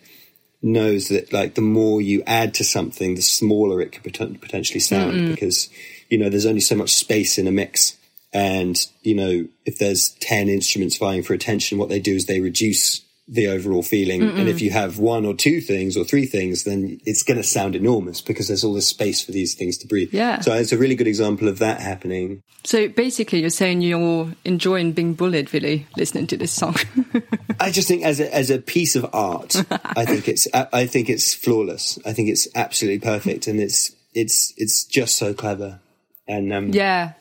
knows 0.62 1.08
that 1.08 1.32
like 1.32 1.54
the 1.54 1.60
more 1.60 2.00
you 2.00 2.22
add 2.26 2.54
to 2.54 2.64
something, 2.64 3.14
the 3.14 3.22
smaller 3.22 3.80
it 3.80 3.92
could 3.92 4.12
poten- 4.12 4.40
potentially 4.40 4.80
sound 4.80 5.28
because 5.28 5.68
you 6.08 6.18
know 6.18 6.28
there's 6.28 6.46
only 6.46 6.60
so 6.60 6.76
much 6.76 6.94
space 6.94 7.38
in 7.38 7.46
a 7.46 7.52
mix. 7.52 7.96
And 8.32 8.78
you 9.02 9.14
know, 9.14 9.48
if 9.66 9.78
there's 9.78 10.10
ten 10.20 10.48
instruments 10.48 10.96
vying 10.96 11.22
for 11.22 11.34
attention, 11.34 11.78
what 11.78 11.88
they 11.88 12.00
do 12.00 12.14
is 12.14 12.26
they 12.26 12.40
reduce 12.40 13.02
the 13.32 13.48
overall 13.48 13.82
feeling. 13.82 14.22
And 14.22 14.46
if 14.46 14.60
you 14.60 14.70
have 14.70 14.98
one 14.98 15.24
or 15.24 15.34
two 15.34 15.60
things 15.60 15.96
or 15.96 16.04
three 16.04 16.26
things, 16.26 16.64
then 16.64 17.00
it's 17.06 17.22
going 17.22 17.38
to 17.38 17.42
sound 17.42 17.74
enormous 17.74 18.20
because 18.20 18.46
there's 18.46 18.62
all 18.62 18.74
this 18.74 18.86
space 18.86 19.24
for 19.24 19.32
these 19.32 19.54
things 19.54 19.78
to 19.78 19.86
breathe. 19.86 20.12
Yeah. 20.12 20.40
So 20.40 20.52
it's 20.52 20.72
a 20.72 20.76
really 20.76 20.94
good 20.94 21.06
example 21.06 21.48
of 21.48 21.58
that 21.60 21.80
happening. 21.80 22.42
So 22.64 22.88
basically, 22.88 23.40
you're 23.40 23.50
saying 23.50 23.80
you're 23.80 24.30
enjoying 24.44 24.92
being 24.92 25.14
bullied, 25.14 25.52
really, 25.54 25.86
listening 25.96 26.26
to 26.28 26.36
this 26.36 26.52
song. 26.52 26.76
I 27.60 27.70
just 27.70 27.88
think 27.88 28.04
as 28.04 28.20
a, 28.20 28.32
as 28.32 28.50
a 28.50 28.58
piece 28.58 28.96
of 28.96 29.06
art, 29.14 29.56
I 29.70 30.04
think 30.04 30.28
it's 30.28 30.46
I, 30.52 30.68
I 30.72 30.86
think 30.86 31.08
it's 31.08 31.32
flawless. 31.32 31.98
I 32.04 32.12
think 32.12 32.28
it's 32.28 32.46
absolutely 32.54 33.00
perfect, 33.00 33.46
and 33.46 33.58
it's 33.58 33.92
it's 34.14 34.52
it's 34.58 34.84
just 34.84 35.16
so 35.16 35.32
clever. 35.32 35.80
And 36.28 36.52
um, 36.52 36.68
yeah. 36.68 37.14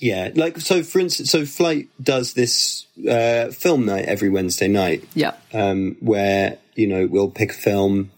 Yeah, 0.00 0.30
like 0.34 0.58
so. 0.60 0.82
For 0.82 0.98
instance, 0.98 1.30
so 1.30 1.42
Flyte 1.42 1.88
does 2.02 2.34
this 2.34 2.86
uh, 3.08 3.48
film 3.48 3.86
night 3.86 4.04
every 4.06 4.28
Wednesday 4.28 4.68
night, 4.68 5.04
Yeah. 5.14 5.34
um, 5.52 5.96
where 6.00 6.58
you 6.74 6.86
know 6.86 7.06
we'll 7.06 7.30
pick 7.30 7.50
a 7.50 7.54
film, 7.54 8.10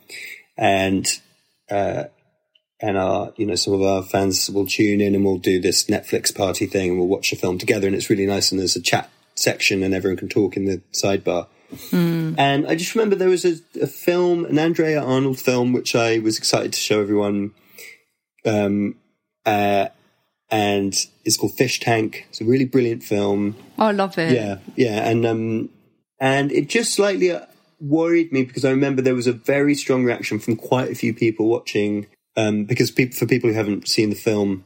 and 0.57 1.07
uh, 1.71 2.05
and 2.81 2.97
our 2.97 3.33
you 3.37 3.47
know 3.47 3.55
some 3.57 3.75
of 3.75 3.83
our 3.83 4.03
fans 4.03 4.49
will 4.51 4.67
tune 4.67 5.01
in 5.01 5.15
and 5.15 5.25
we'll 5.25 5.39
do 5.39 5.61
this 5.61 5.85
Netflix 5.85 6.35
party 6.35 6.67
thing 6.67 6.91
and 6.91 6.99
we'll 6.99 7.09
watch 7.09 7.33
a 7.33 7.37
film 7.37 7.59
together, 7.59 7.87
and 7.87 7.95
it's 7.95 8.11
really 8.11 8.27
nice. 8.27 8.51
And 8.51 8.61
there's 8.61 8.77
a 8.77 8.83
chat 8.83 9.11
section 9.35 9.83
and 9.83 9.93
everyone 9.95 10.17
can 10.17 10.29
talk 10.29 10.57
in 10.57 10.65
the 10.65 10.81
sidebar. 10.93 11.47
And 11.93 12.67
I 12.67 12.75
just 12.77 12.95
remember 12.95 13.17
there 13.17 13.29
was 13.29 13.45
a, 13.45 13.57
a 13.83 13.87
film, 13.87 14.45
an 14.47 14.59
Andrea 14.59 15.03
Arnold 15.03 15.39
film, 15.41 15.73
which 15.73 15.95
I 15.97 16.19
was 16.21 16.39
excited 16.39 16.73
to 16.73 16.79
show 16.79 17.01
everyone. 17.01 17.53
Um, 18.45 18.95
uh, 19.45 19.89
and 20.51 20.95
it's 21.25 21.37
called 21.37 21.57
Fish 21.57 21.81
Tank. 21.81 22.27
It's 22.29 22.41
a 22.41 22.45
really 22.45 22.65
brilliant 22.65 23.03
film. 23.03 23.57
Oh, 23.79 23.87
I 23.87 23.93
love 23.93 24.19
it. 24.19 24.33
Yeah, 24.33 24.59
yeah, 24.77 25.09
and 25.09 25.27
um, 25.27 25.71
and 26.21 26.53
it 26.53 26.69
just 26.69 26.95
slightly 26.95 27.31
uh, 27.31 27.47
worried 27.81 28.33
me 28.33 28.45
because 28.45 28.65
I 28.65 28.71
remember 28.71 29.03
there 29.03 29.15
was 29.15 29.27
a 29.27 29.33
very 29.33 29.75
strong 29.75 30.05
reaction 30.05 30.39
from 30.39 30.57
quite 30.57 30.91
a 30.91 30.95
few 30.95 31.13
people 31.13 31.49
watching 31.49 32.07
um, 32.37 32.65
because 32.65 32.91
peop 32.91 33.15
for 33.15 33.27
people 33.27 33.51
who 33.51 33.57
haven't 33.57 33.89
seen 33.89 34.11
the 34.11 34.17
film, 34.17 34.65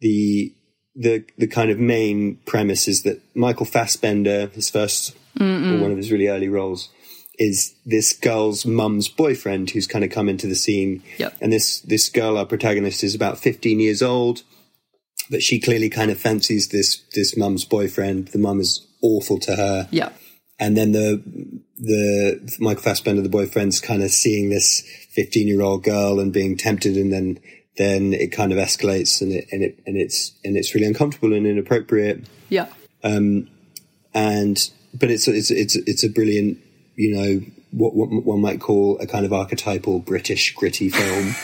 the 0.00 0.54
the 0.94 1.24
the 1.36 1.46
kind 1.46 1.70
of 1.70 1.78
main 1.78 2.36
premise 2.46 2.88
is 2.88 3.02
that 3.02 3.20
Michael 3.34 3.66
Fassbender, 3.66 4.48
his 4.48 4.70
1st 4.70 5.14
or 5.40 5.80
one 5.80 5.92
of 5.92 5.96
his 5.96 6.10
really 6.10 6.26
early 6.26 6.48
roles, 6.48 6.90
is 7.38 7.74
this 7.86 8.12
girl's 8.12 8.66
mum's 8.66 9.08
boyfriend 9.08 9.70
who's 9.70 9.86
kind 9.86 10.04
of 10.04 10.10
come 10.10 10.28
into 10.28 10.46
the 10.48 10.56
scene. 10.56 11.02
Yep. 11.18 11.36
And 11.40 11.52
this 11.52 11.80
this 11.80 12.08
girl, 12.08 12.36
our 12.36 12.46
protagonist, 12.46 13.04
is 13.04 13.14
about 13.14 13.38
15 13.38 13.80
years 13.80 14.02
old, 14.02 14.42
but 15.30 15.42
she 15.42 15.60
clearly 15.60 15.88
kind 15.90 16.10
of 16.10 16.18
fancies 16.18 16.68
this 16.68 17.02
this 17.14 17.36
mum's 17.36 17.64
boyfriend. 17.64 18.28
The 18.28 18.38
mum 18.38 18.60
is 18.60 18.86
awful 19.02 19.38
to 19.40 19.54
her 19.56 19.88
Yeah. 19.90 20.10
and 20.58 20.76
then 20.76 20.92
the 20.92 21.22
the 21.80 22.56
Michael 22.58 22.82
Fassbender, 22.82 23.22
the 23.22 23.28
boyfriend's 23.28 23.80
kind 23.80 24.02
of 24.02 24.10
seeing 24.10 24.50
this 24.50 24.82
fifteen 25.10 25.46
year 25.48 25.62
old 25.62 25.84
girl 25.84 26.18
and 26.20 26.32
being 26.32 26.56
tempted, 26.56 26.96
and 26.96 27.12
then 27.12 27.38
then 27.76 28.12
it 28.12 28.32
kind 28.32 28.50
of 28.52 28.58
escalates, 28.58 29.20
and 29.22 29.32
it 29.32 29.46
and 29.52 29.62
it 29.62 29.78
and 29.86 29.96
it's 29.96 30.32
and 30.44 30.56
it's 30.56 30.74
really 30.74 30.86
uncomfortable 30.88 31.32
and 31.32 31.46
inappropriate, 31.46 32.26
Yeah. 32.48 32.66
Um, 33.04 33.48
and 34.14 34.58
but 34.94 35.10
it's 35.10 35.28
it's 35.28 35.50
it's 35.52 35.76
it's 35.76 36.02
a 36.02 36.08
brilliant, 36.08 36.58
you 36.96 37.14
know, 37.14 37.40
what 37.70 37.94
what 37.94 38.08
one 38.24 38.40
might 38.40 38.60
call 38.60 38.98
a 38.98 39.06
kind 39.06 39.24
of 39.24 39.32
archetypal 39.32 40.00
British 40.00 40.54
gritty 40.54 40.88
film 40.88 41.34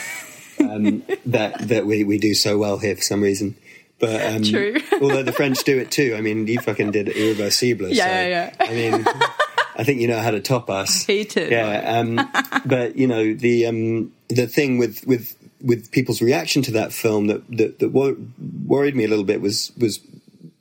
um, 0.70 1.02
that 1.26 1.68
that 1.68 1.86
we 1.86 2.02
we 2.02 2.18
do 2.18 2.34
so 2.34 2.58
well 2.58 2.78
here 2.78 2.96
for 2.96 3.02
some 3.02 3.22
reason. 3.22 3.56
But 4.04 4.24
um, 4.36 4.42
True. 4.42 4.76
although 5.00 5.22
the 5.22 5.32
French 5.32 5.62
do 5.64 5.78
it 5.78 5.90
too. 5.90 6.14
I 6.16 6.20
mean, 6.20 6.46
you 6.46 6.60
fucking 6.60 6.90
did 6.90 7.08
Irreversible. 7.08 7.88
Yeah, 7.88 8.04
so, 8.04 8.10
yeah, 8.10 8.26
yeah. 8.28 8.54
I 8.60 8.74
mean, 8.74 9.04
I 9.76 9.84
think 9.84 10.00
you 10.00 10.08
know 10.08 10.20
how 10.20 10.30
to 10.30 10.40
top 10.40 10.70
us. 10.70 11.04
hate 11.06 11.36
it. 11.36 11.50
Yeah, 11.50 11.98
um, 11.98 12.20
but 12.64 12.96
you 12.96 13.06
know 13.06 13.34
the 13.34 13.66
um, 13.66 14.12
the 14.28 14.46
thing 14.46 14.78
with 14.78 15.06
with 15.06 15.36
with 15.60 15.90
people's 15.90 16.20
reaction 16.20 16.62
to 16.62 16.72
that 16.72 16.92
film 16.92 17.26
that 17.28 17.42
that, 17.56 17.78
that 17.78 17.88
wor- 17.90 18.16
worried 18.66 18.94
me 18.94 19.04
a 19.04 19.08
little 19.08 19.24
bit 19.24 19.40
was 19.40 19.72
was 19.78 20.00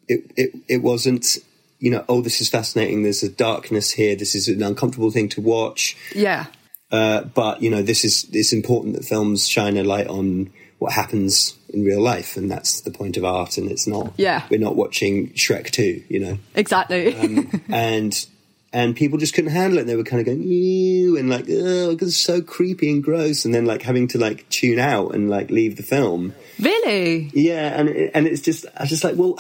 it, 0.08 0.32
it 0.38 0.56
it 0.68 0.78
wasn't 0.82 1.38
you 1.80 1.92
know 1.92 2.06
oh 2.08 2.22
this 2.22 2.40
is 2.40 2.50
fascinating 2.50 3.04
there's 3.04 3.24
a 3.24 3.30
darkness 3.30 3.92
here 3.92 4.16
this 4.16 4.36
is 4.36 4.48
an 4.48 4.64
uncomfortable 4.64 5.12
thing 5.12 5.28
to 5.28 5.42
watch 5.42 5.98
Yeah. 6.16 6.46
uh, 6.92 7.24
but 7.24 7.62
you 7.62 7.70
know 7.70 7.82
this 7.82 8.06
is 8.06 8.26
it's 8.32 8.54
important 8.54 8.96
that 8.96 9.04
films 9.04 9.48
shine 9.48 9.76
a 9.78 9.84
light 9.84 10.08
on 10.08 10.52
what 10.80 10.94
happens 10.94 11.58
in 11.74 11.84
real 11.84 12.02
life 12.02 12.38
and 12.38 12.50
that's 12.52 12.82
the 12.82 12.92
point 12.92 13.18
of 13.18 13.26
art 13.26 13.58
and 13.58 13.72
it's 13.72 13.88
not 13.88 14.14
Yeah. 14.18 14.44
we're 14.50 14.60
not 14.60 14.76
watching 14.76 15.30
Shrek 15.30 15.72
2 15.72 16.04
you 16.10 16.20
know 16.20 16.38
Exactly. 16.56 17.16
Um, 17.16 17.62
and 17.70 18.26
and 18.72 18.96
people 18.96 19.20
just 19.20 19.34
couldn't 19.36 19.52
handle 19.52 19.78
it. 19.78 19.82
And 19.82 19.90
they 19.90 19.96
were 19.96 20.04
kind 20.04 20.20
of 20.20 20.26
going 20.26 20.42
ew 20.44 21.16
and 21.18 21.30
like 21.30 21.46
oh, 21.50 21.92
it's 22.00 22.16
so 22.18 22.42
creepy 22.42 22.90
and 22.90 23.04
gross, 23.04 23.46
and 23.46 23.54
then 23.54 23.66
like 23.66 23.84
having 23.84 24.08
to 24.10 24.18
like 24.18 24.50
tune 24.50 24.80
out 24.80 25.14
and 25.14 25.30
like 25.30 25.52
leave 25.52 25.78
the 25.78 25.84
film. 25.84 26.34
really? 26.60 27.30
Yeah, 27.36 27.80
and 27.80 27.90
it, 27.90 28.12
and 28.16 28.26
it's 28.26 28.42
just 28.42 28.66
I 28.76 28.82
was 28.84 28.90
just 28.90 29.04
like, 29.04 29.16
well, 29.16 29.38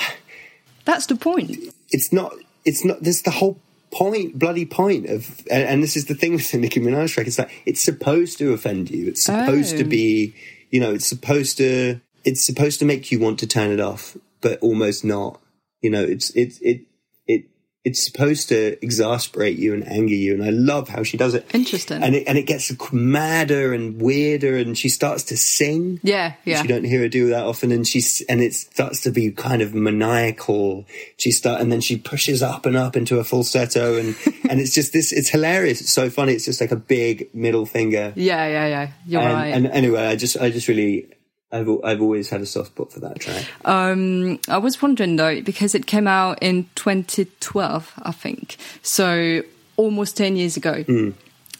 That's 0.85 1.05
the 1.07 1.15
point. 1.15 1.57
it's 1.89 2.13
not 2.13 2.33
it's 2.65 2.85
not. 2.85 3.01
There's 3.01 3.23
the 3.23 3.31
whole 3.31 3.57
point, 3.91 4.37
bloody 4.39 4.65
point 4.65 5.07
of, 5.09 5.27
and, 5.51 5.63
and 5.63 5.83
this 5.83 5.95
is 5.97 6.05
the 6.05 6.15
thing 6.15 6.33
with 6.33 6.51
the 6.51 6.57
Nicki 6.63 6.79
Minaj 6.79 7.09
track. 7.13 7.25
It's 7.27 7.39
like 7.39 7.51
it's 7.65 7.81
supposed 7.81 8.37
to 8.37 8.53
offend 8.53 8.89
you. 8.91 9.07
It's 9.07 9.23
supposed 9.23 9.77
to 9.77 9.83
Oh. 9.83 9.87
be, 9.89 10.35
you 10.69 10.79
know, 10.79 10.93
it's 10.93 11.07
supposed 11.07 11.57
to 11.57 11.99
it's 12.23 12.43
supposed 12.43 12.79
to 12.79 12.85
make 12.85 13.11
you 13.11 13.19
want 13.19 13.39
to 13.39 13.47
turn 13.47 13.71
it 13.71 13.79
off, 13.79 14.17
but 14.41 14.59
almost 14.59 15.03
not. 15.03 15.39
You 15.81 15.89
know, 15.89 16.03
it's 16.03 16.29
it's 16.31 16.59
it 16.61 16.81
it 17.27 17.45
it's 17.83 18.01
supposed 18.01 18.47
to 18.47 18.77
exasperate 18.81 19.57
you 19.57 19.73
and 19.73 19.85
anger 19.85 20.13
you, 20.13 20.33
and 20.33 20.41
I 20.41 20.51
love 20.51 20.87
how 20.87 21.03
she 21.03 21.17
does 21.17 21.33
it. 21.33 21.45
Interesting. 21.53 22.01
And 22.01 22.15
it 22.15 22.23
and 22.27 22.37
it 22.37 22.43
gets 22.43 22.71
madder 22.93 23.73
and 23.73 24.01
weirder, 24.01 24.55
and 24.55 24.77
she 24.77 24.87
starts 24.87 25.23
to 25.23 25.37
sing. 25.37 25.99
Yeah, 26.01 26.35
yeah. 26.45 26.61
You 26.61 26.69
don't 26.69 26.85
hear 26.85 27.01
her 27.01 27.09
do 27.09 27.27
that 27.29 27.43
often, 27.43 27.73
and 27.73 27.85
she's 27.85 28.21
and 28.29 28.41
it 28.41 28.53
starts 28.53 29.01
to 29.01 29.11
be 29.11 29.31
kind 29.31 29.61
of 29.61 29.73
maniacal. 29.73 30.85
She 31.17 31.31
start 31.31 31.59
and 31.59 31.69
then 31.71 31.81
she 31.81 31.97
pushes 31.97 32.41
up 32.41 32.65
and 32.65 32.77
up 32.77 32.95
into 32.95 33.19
a 33.19 33.25
falsetto, 33.25 33.97
and 33.97 34.15
and 34.49 34.61
it's 34.61 34.73
just 34.73 34.93
this. 34.93 35.11
It's 35.11 35.29
hilarious. 35.29 35.81
It's 35.81 35.91
so 35.91 36.09
funny. 36.09 36.31
It's 36.31 36.45
just 36.45 36.61
like 36.61 36.71
a 36.71 36.77
big 36.77 37.35
middle 37.35 37.65
finger. 37.65 38.13
Yeah, 38.15 38.47
yeah, 38.47 38.67
yeah. 38.67 38.91
You're 39.05 39.21
and, 39.21 39.33
right. 39.33 39.53
and 39.53 39.67
anyway, 39.67 40.05
I 40.05 40.15
just 40.15 40.37
I 40.37 40.49
just 40.49 40.69
really. 40.69 41.09
I've 41.53 41.69
I've 41.83 42.01
always 42.01 42.29
had 42.29 42.41
a 42.41 42.45
soft 42.45 42.69
spot 42.69 42.91
for 42.91 42.99
that 43.01 43.19
track. 43.19 43.45
Um, 43.63 44.39
I 44.49 44.57
was 44.57 44.81
wondering 44.81 45.15
though, 45.15 45.41
because 45.41 45.75
it 45.75 45.85
came 45.85 46.07
out 46.07 46.39
in 46.41 46.67
2012, 46.75 47.93
I 48.01 48.11
think, 48.11 48.57
so 48.81 49.43
almost 49.77 50.17
10 50.17 50.35
years 50.35 50.57
ago. 50.57 50.83
Hmm. 50.83 51.09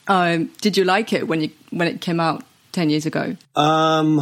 Um, 0.08 0.52
did 0.62 0.76
you 0.78 0.84
like 0.84 1.14
it 1.14 1.28
when 1.28 1.42
you 1.42 1.52
when 1.70 1.88
it 1.88 2.02
came 2.02 2.20
out 2.20 2.44
10 2.74 2.90
years 2.90 3.06
ago? 3.06 3.38
Um, 3.56 4.22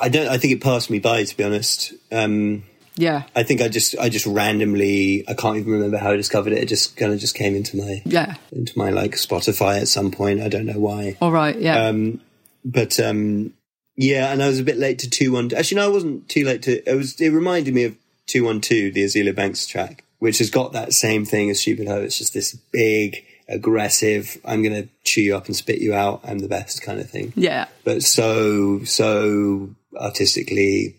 I 0.00 0.08
don't. 0.10 0.28
I 0.28 0.38
think 0.38 0.54
it 0.54 0.60
passed 0.60 0.90
me 0.90 0.98
by. 0.98 1.22
To 1.22 1.36
be 1.36 1.44
honest, 1.44 1.92
um, 2.10 2.64
Yeah, 2.96 3.22
I 3.36 3.44
think 3.44 3.60
I 3.60 3.68
just 3.68 3.96
I 3.98 4.08
just 4.08 4.26
randomly. 4.26 5.24
I 5.28 5.34
can't 5.34 5.58
even 5.58 5.72
remember 5.72 5.98
how 5.98 6.10
I 6.10 6.16
discovered 6.16 6.52
it. 6.54 6.58
It 6.58 6.66
just 6.66 6.96
kind 6.96 7.12
of 7.12 7.20
just 7.20 7.36
came 7.36 7.54
into 7.54 7.76
my 7.76 8.02
yeah. 8.04 8.34
into 8.50 8.76
my 8.76 8.90
like 8.90 9.12
Spotify 9.12 9.80
at 9.80 9.88
some 9.88 10.10
point. 10.10 10.40
I 10.40 10.48
don't 10.48 10.66
know 10.66 10.80
why. 10.80 11.16
All 11.20 11.30
right, 11.30 11.56
yeah. 11.56 11.84
Um, 11.86 12.20
but 12.64 12.98
um, 12.98 13.52
yeah, 14.00 14.32
and 14.32 14.42
I 14.42 14.48
was 14.48 14.58
a 14.58 14.64
bit 14.64 14.78
late 14.78 14.98
to 15.00 15.10
two 15.10 15.32
one. 15.32 15.52
Actually, 15.54 15.76
no, 15.82 15.84
I 15.84 15.88
wasn't 15.92 16.28
too 16.28 16.44
late 16.44 16.62
to. 16.62 16.90
It 16.90 16.94
was. 16.94 17.20
It 17.20 17.28
reminded 17.30 17.74
me 17.74 17.84
of 17.84 17.96
two 18.26 18.44
one 18.44 18.60
two, 18.60 18.90
the 18.90 19.04
Azealia 19.04 19.34
Banks 19.34 19.66
track, 19.66 20.04
which 20.18 20.38
has 20.38 20.48
got 20.50 20.72
that 20.72 20.92
same 20.94 21.24
thing 21.26 21.50
as 21.50 21.60
Stupid 21.60 21.86
Hoe. 21.86 22.00
It's 22.00 22.16
just 22.18 22.32
this 22.32 22.54
big, 22.72 23.22
aggressive. 23.46 24.38
I'm 24.44 24.62
going 24.62 24.82
to 24.82 24.88
chew 25.04 25.20
you 25.20 25.36
up 25.36 25.46
and 25.46 25.54
spit 25.54 25.80
you 25.80 25.92
out. 25.92 26.20
I'm 26.24 26.38
the 26.38 26.48
best 26.48 26.82
kind 26.82 26.98
of 26.98 27.10
thing. 27.10 27.32
yeah, 27.36 27.66
But 27.84 28.02
so 28.02 28.82
so 28.84 29.74
artistically 29.96 30.96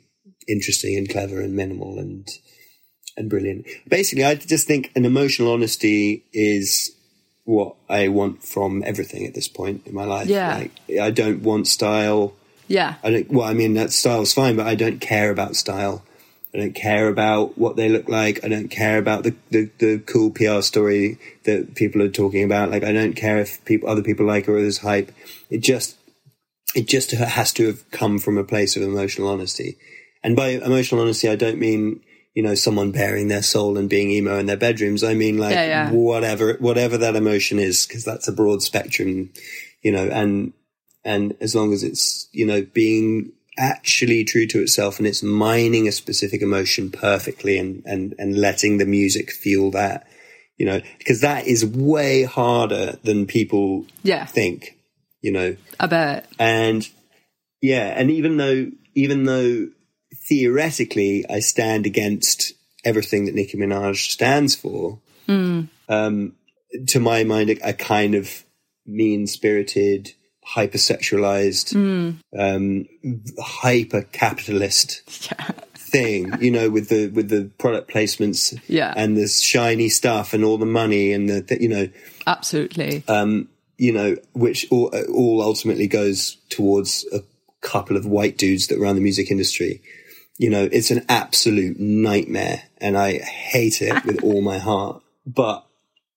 interesting 0.47 0.97
and 0.97 1.09
clever 1.09 1.41
and 1.41 1.55
minimal 1.55 1.97
and 1.97 2.27
and 3.17 3.29
brilliant. 3.29 3.65
Basically, 3.87 4.23
I 4.25 4.35
just 4.35 4.67
think 4.67 4.91
an 4.95 5.05
emotional 5.05 5.51
honesty 5.51 6.25
is 6.33 6.91
what 7.45 7.75
I 7.89 8.07
want 8.07 8.43
from 8.43 8.83
everything 8.85 9.25
at 9.25 9.33
this 9.33 9.47
point 9.47 9.87
in 9.87 9.93
my 9.93 10.05
life. 10.05 10.27
Yeah. 10.27 10.55
Like, 10.55 10.99
I 11.01 11.09
don't 11.09 11.41
want 11.41 11.67
style. 11.67 12.33
Yeah, 12.71 12.95
I 13.03 13.11
don't. 13.11 13.29
Well, 13.31 13.47
I 13.47 13.53
mean 13.53 13.73
that 13.75 13.91
style's 13.91 14.33
fine, 14.33 14.55
but 14.55 14.67
I 14.67 14.75
don't 14.75 14.99
care 14.99 15.29
about 15.29 15.55
style. 15.55 16.03
I 16.53 16.57
don't 16.57 16.75
care 16.75 17.07
about 17.07 17.57
what 17.57 17.75
they 17.77 17.87
look 17.87 18.09
like. 18.09 18.43
I 18.43 18.49
don't 18.49 18.67
care 18.67 18.97
about 18.97 19.23
the, 19.23 19.33
the, 19.51 19.69
the 19.79 19.99
cool 20.05 20.31
PR 20.31 20.61
story 20.61 21.17
that 21.45 21.75
people 21.75 22.01
are 22.01 22.09
talking 22.09 22.43
about. 22.43 22.69
Like 22.69 22.83
I 22.83 22.91
don't 22.91 23.13
care 23.15 23.39
if 23.39 23.63
people 23.63 23.89
other 23.89 24.03
people 24.03 24.25
like 24.25 24.47
it 24.47 24.51
or 24.51 24.61
there's 24.61 24.79
hype. 24.79 25.11
It 25.49 25.59
just 25.59 25.97
it 26.75 26.87
just 26.87 27.11
has 27.11 27.53
to 27.53 27.67
have 27.67 27.89
come 27.91 28.19
from 28.19 28.37
a 28.37 28.43
place 28.43 28.75
of 28.75 28.83
emotional 28.83 29.29
honesty. 29.29 29.77
And 30.23 30.35
by 30.35 30.49
emotional 30.49 31.01
honesty, 31.01 31.29
I 31.29 31.35
don't 31.35 31.57
mean 31.59 32.01
you 32.33 32.43
know 32.43 32.55
someone 32.55 32.91
bearing 32.91 33.27
their 33.27 33.43
soul 33.43 33.77
and 33.77 33.89
being 33.89 34.11
emo 34.11 34.37
in 34.37 34.45
their 34.45 34.57
bedrooms. 34.57 35.03
I 35.03 35.13
mean 35.13 35.37
like 35.37 35.53
Yeah, 35.53 35.65
yeah. 35.65 35.91
whatever 35.91 36.55
whatever 36.59 36.97
that 36.97 37.15
emotion 37.15 37.59
is, 37.59 37.85
because 37.85 38.03
that's 38.03 38.27
a 38.27 38.33
broad 38.33 38.61
spectrum, 38.61 39.31
you 39.81 39.91
know. 39.93 40.05
And 40.05 40.51
and 41.03 41.35
as 41.41 41.55
long 41.55 41.73
as 41.73 41.83
it's 41.83 42.27
you 42.31 42.45
know 42.45 42.61
being 42.73 43.31
actually 43.57 44.23
true 44.23 44.47
to 44.47 44.61
itself 44.61 44.97
and 44.97 45.07
it's 45.07 45.21
mining 45.21 45.87
a 45.87 45.91
specific 45.91 46.41
emotion 46.41 46.89
perfectly 46.89 47.57
and 47.57 47.83
and 47.85 48.15
and 48.17 48.37
letting 48.37 48.77
the 48.77 48.85
music 48.85 49.31
fuel 49.31 49.71
that 49.71 50.07
you 50.57 50.65
know 50.65 50.81
because 50.97 51.21
that 51.21 51.47
is 51.47 51.65
way 51.65 52.23
harder 52.23 52.97
than 53.03 53.25
people 53.25 53.85
yeah. 54.03 54.25
think 54.25 54.77
you 55.21 55.31
know 55.31 55.55
I 55.79 55.87
bet. 55.87 56.27
and 56.39 56.87
yeah 57.61 57.93
and 57.95 58.09
even 58.09 58.37
though 58.37 58.71
even 58.95 59.25
though 59.25 59.67
theoretically 60.27 61.25
i 61.29 61.39
stand 61.39 61.85
against 61.85 62.53
everything 62.85 63.25
that 63.25 63.35
nicki 63.35 63.57
minaj 63.57 64.11
stands 64.11 64.55
for 64.55 64.99
um 65.89 66.33
to 66.87 66.99
my 66.99 67.23
mind 67.23 67.49
a, 67.49 67.69
a 67.69 67.73
kind 67.73 68.15
of 68.15 68.43
mean 68.85 69.27
spirited 69.27 70.13
hypersexualized 70.55 71.75
um 72.37 72.85
hyper 73.39 74.01
capitalist 74.03 75.01
thing 75.75 76.31
you 76.39 76.51
know 76.51 76.69
with 76.69 76.89
the 76.89 77.07
with 77.09 77.29
the 77.29 77.49
product 77.57 77.89
placements 77.91 78.57
Yeah. 78.67 78.93
and 78.95 79.17
the 79.17 79.27
shiny 79.27 79.89
stuff 79.89 80.33
and 80.33 80.43
all 80.43 80.57
the 80.57 80.65
money 80.65 81.11
and 81.11 81.29
the, 81.29 81.41
the 81.41 81.61
you 81.61 81.69
know 81.69 81.89
Absolutely. 82.27 83.03
um, 83.07 83.49
you 83.77 83.91
know, 83.91 84.15
which 84.33 84.67
all, 84.69 84.93
all 85.11 85.41
ultimately 85.41 85.87
goes 85.87 86.37
towards 86.49 87.03
a 87.11 87.21
couple 87.61 87.97
of 87.97 88.05
white 88.05 88.37
dudes 88.37 88.67
that 88.67 88.77
run 88.77 88.93
the 88.95 89.01
music 89.01 89.31
industry. 89.31 89.81
You 90.37 90.51
know, 90.51 90.69
it's 90.71 90.91
an 90.91 91.03
absolute 91.09 91.79
nightmare 91.79 92.61
and 92.77 92.95
I 92.95 93.17
hate 93.17 93.81
it 93.81 94.05
with 94.05 94.23
all 94.23 94.41
my 94.43 94.59
heart. 94.59 95.01
But, 95.25 95.65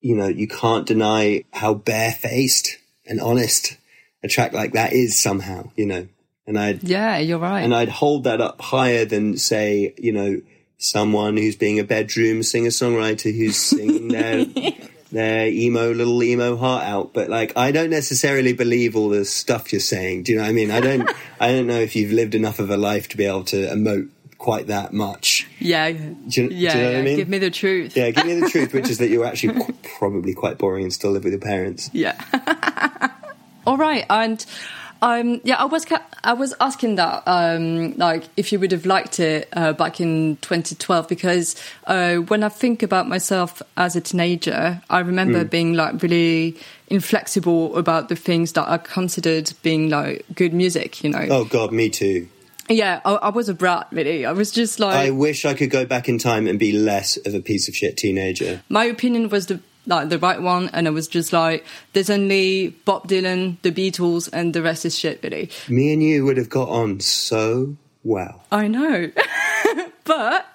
you 0.03 0.14
know, 0.14 0.29
you 0.29 0.47
can't 0.47 0.87
deny 0.87 1.44
how 1.55 1.73
barefaced 1.73 2.77
and 3.07 3.18
honest 3.18 3.79
a 4.24 4.28
track 4.28 4.52
like 4.52 4.72
that 4.72 4.92
is 4.92 5.16
somehow, 5.16 5.70
you 5.76 5.87
know, 5.87 6.08
and 6.46 6.58
I'd, 6.58 6.82
yeah, 6.82 7.18
you're 7.18 7.38
right. 7.38 7.60
and 7.62 7.74
I'd 7.74 7.88
hold 7.90 8.24
that 8.24 8.40
up 8.40 8.60
higher 8.60 9.04
than 9.04 9.37
say, 9.37 9.94
you 9.98 10.12
know, 10.12 10.40
someone 10.78 11.37
who's 11.37 11.56
being 11.56 11.78
a 11.78 11.84
bedroom 11.84 12.42
singer 12.42 12.70
songwriter 12.70 13.34
who's 13.34 13.56
singing 13.56 14.08
their 14.08 14.44
their 15.12 15.48
emo 15.48 15.92
little 15.92 16.22
emo 16.22 16.56
heart 16.56 16.84
out. 16.84 17.14
But 17.14 17.28
like, 17.28 17.56
I 17.56 17.70
don't 17.70 17.90
necessarily 17.90 18.52
believe 18.52 18.96
all 18.96 19.10
the 19.10 19.24
stuff 19.24 19.72
you're 19.72 19.80
saying. 19.80 20.24
Do 20.24 20.32
you 20.32 20.38
know 20.38 20.44
what 20.44 20.50
I 20.50 20.52
mean? 20.52 20.70
I 20.70 20.80
don't. 20.80 21.08
I 21.40 21.52
don't 21.52 21.66
know 21.66 21.80
if 21.80 21.94
you've 21.94 22.12
lived 22.12 22.34
enough 22.34 22.58
of 22.58 22.70
a 22.70 22.76
life 22.76 23.08
to 23.10 23.16
be 23.16 23.24
able 23.24 23.44
to 23.44 23.68
emote 23.68 24.08
quite 24.38 24.66
that 24.66 24.92
much. 24.92 25.48
Yeah, 25.58 25.90
Do 25.90 25.98
you, 25.98 26.14
do 26.26 26.42
you 26.42 26.48
yeah, 26.50 26.74
know 26.74 26.84
what 26.84 26.92
yeah. 26.92 26.98
I 26.98 27.02
mean? 27.02 27.16
Give 27.16 27.28
me 27.28 27.38
the 27.38 27.50
truth. 27.50 27.96
yeah, 27.96 28.10
give 28.10 28.26
me 28.26 28.40
the 28.40 28.50
truth, 28.50 28.74
which 28.74 28.90
is 28.90 28.98
that 28.98 29.08
you're 29.08 29.24
actually 29.24 29.72
probably 29.98 30.34
quite 30.34 30.58
boring 30.58 30.82
and 30.84 30.92
still 30.92 31.12
live 31.12 31.24
with 31.24 31.32
your 31.32 31.40
parents. 31.40 31.88
Yeah. 31.94 32.20
All 33.66 33.77
right, 33.77 34.05
and 34.11 34.44
um, 35.03 35.40
yeah, 35.44 35.57
I 35.57 35.64
was 35.64 35.85
ca- 35.85 36.05
I 36.22 36.33
was 36.35 36.55
asking 36.61 36.94
that 36.96 37.22
um, 37.27 37.94
like 37.96 38.24
if 38.37 38.53
you 38.53 38.59
would 38.61 38.72
have 38.72 38.87
liked 38.87 39.20
it 39.20 39.48
uh, 39.53 39.72
back 39.72 40.00
in 40.00 40.37
2012 40.42 41.09
because 41.09 41.57
uh, 41.87 42.16
when 42.16 42.42
I 42.42 42.48
think 42.48 42.83
about 42.83 43.09
myself 43.09 43.61
as 43.77 43.96
a 43.96 44.00
teenager, 44.00 44.81
I 44.88 45.00
remember 45.00 45.44
being 45.44 45.74
like 45.74 46.03
really 46.03 46.57
inflexible 46.88 47.77
about 47.77 48.09
the 48.09 48.16
things 48.16 48.53
that 48.53 48.68
I 48.68 48.79
considered 48.79 49.53
being 49.62 49.90
like 49.90 50.24
good 50.35 50.55
music. 50.55 51.03
You 51.05 51.11
know, 51.11 51.27
Oh 51.31 51.44
God, 51.44 51.72
me 51.72 51.90
too. 51.90 52.29
yeah, 52.68 53.00
I, 53.05 53.14
I 53.14 53.29
was 53.29 53.48
a 53.50 53.55
brat 53.55 53.88
really. 53.92 54.24
I 54.24 54.33
was 54.33 54.50
just 54.50 54.81
like 54.81 54.94
I 54.94 55.11
wish 55.11 55.44
I 55.44 55.53
could 55.55 55.70
go 55.70 55.85
back 55.85 56.09
in 56.09 56.18
time 56.18 56.46
and 56.46 56.59
be 56.59 56.72
less 56.72 57.16
of 57.27 57.35
a 57.35 57.40
piece 57.40 57.68
of 57.68 57.77
shit 57.77 57.96
teenager. 57.98 58.62
my 58.68 58.85
opinion 58.85 59.29
was 59.29 59.46
the 59.46 59.61
like 59.87 60.09
the 60.09 60.18
right 60.18 60.40
one, 60.40 60.70
and 60.73 60.87
I 60.87 60.90
was 60.90 61.09
just 61.09 61.33
like, 61.33 61.64
there's 61.92 62.11
only 62.11 62.70
Bob 62.85 63.09
Dylan, 63.09 63.57
the 63.62 63.70
Beatles, 63.73 64.29
and 64.33 64.55
the 64.55 64.62
rest 64.62 64.85
is 64.85 64.99
shit 64.99 65.20
really. 65.23 65.51
Me 65.68 65.92
and 65.92 66.03
you 66.03 66.25
would 66.25 66.37
have 66.37 66.49
got 66.51 66.68
on 66.68 67.01
so 67.01 67.77
well. 68.03 68.44
I 68.53 68.68
know. 68.68 69.11
but 70.05 70.47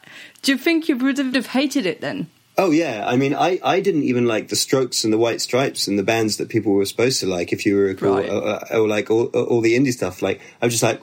do 0.42 0.52
you 0.52 0.58
think 0.58 0.88
you 0.90 0.98
would 0.98 1.18
have 1.18 1.48
hated 1.48 1.86
it 1.86 2.02
then? 2.02 2.28
Oh 2.58 2.72
yeah, 2.72 3.06
I 3.08 3.16
mean, 3.16 3.34
I, 3.34 3.58
I 3.64 3.80
didn't 3.80 4.04
even 4.04 4.26
like 4.26 4.50
the 4.50 4.56
Strokes 4.58 5.04
and 5.06 5.14
the 5.14 5.18
White 5.18 5.40
Stripes 5.40 5.88
and 5.88 5.98
the 5.98 6.04
bands 6.04 6.38
that 6.38 6.50
people 6.50 6.74
were 6.74 6.86
supposed 6.86 7.22
to 7.22 7.26
like. 7.26 7.54
If 7.54 7.66
you 7.66 7.78
were 7.78 7.94
cool, 7.94 8.16
Right. 8.18 8.30
or, 8.30 8.74
or 8.82 8.88
like 8.88 9.10
all, 9.10 9.30
uh, 9.34 9.44
all 9.44 9.62
the 9.62 9.78
indie 9.78 9.94
stuff, 9.94 10.22
like 10.22 10.42
I 10.62 10.66
was 10.66 10.74
just 10.74 10.84
like, 10.84 11.02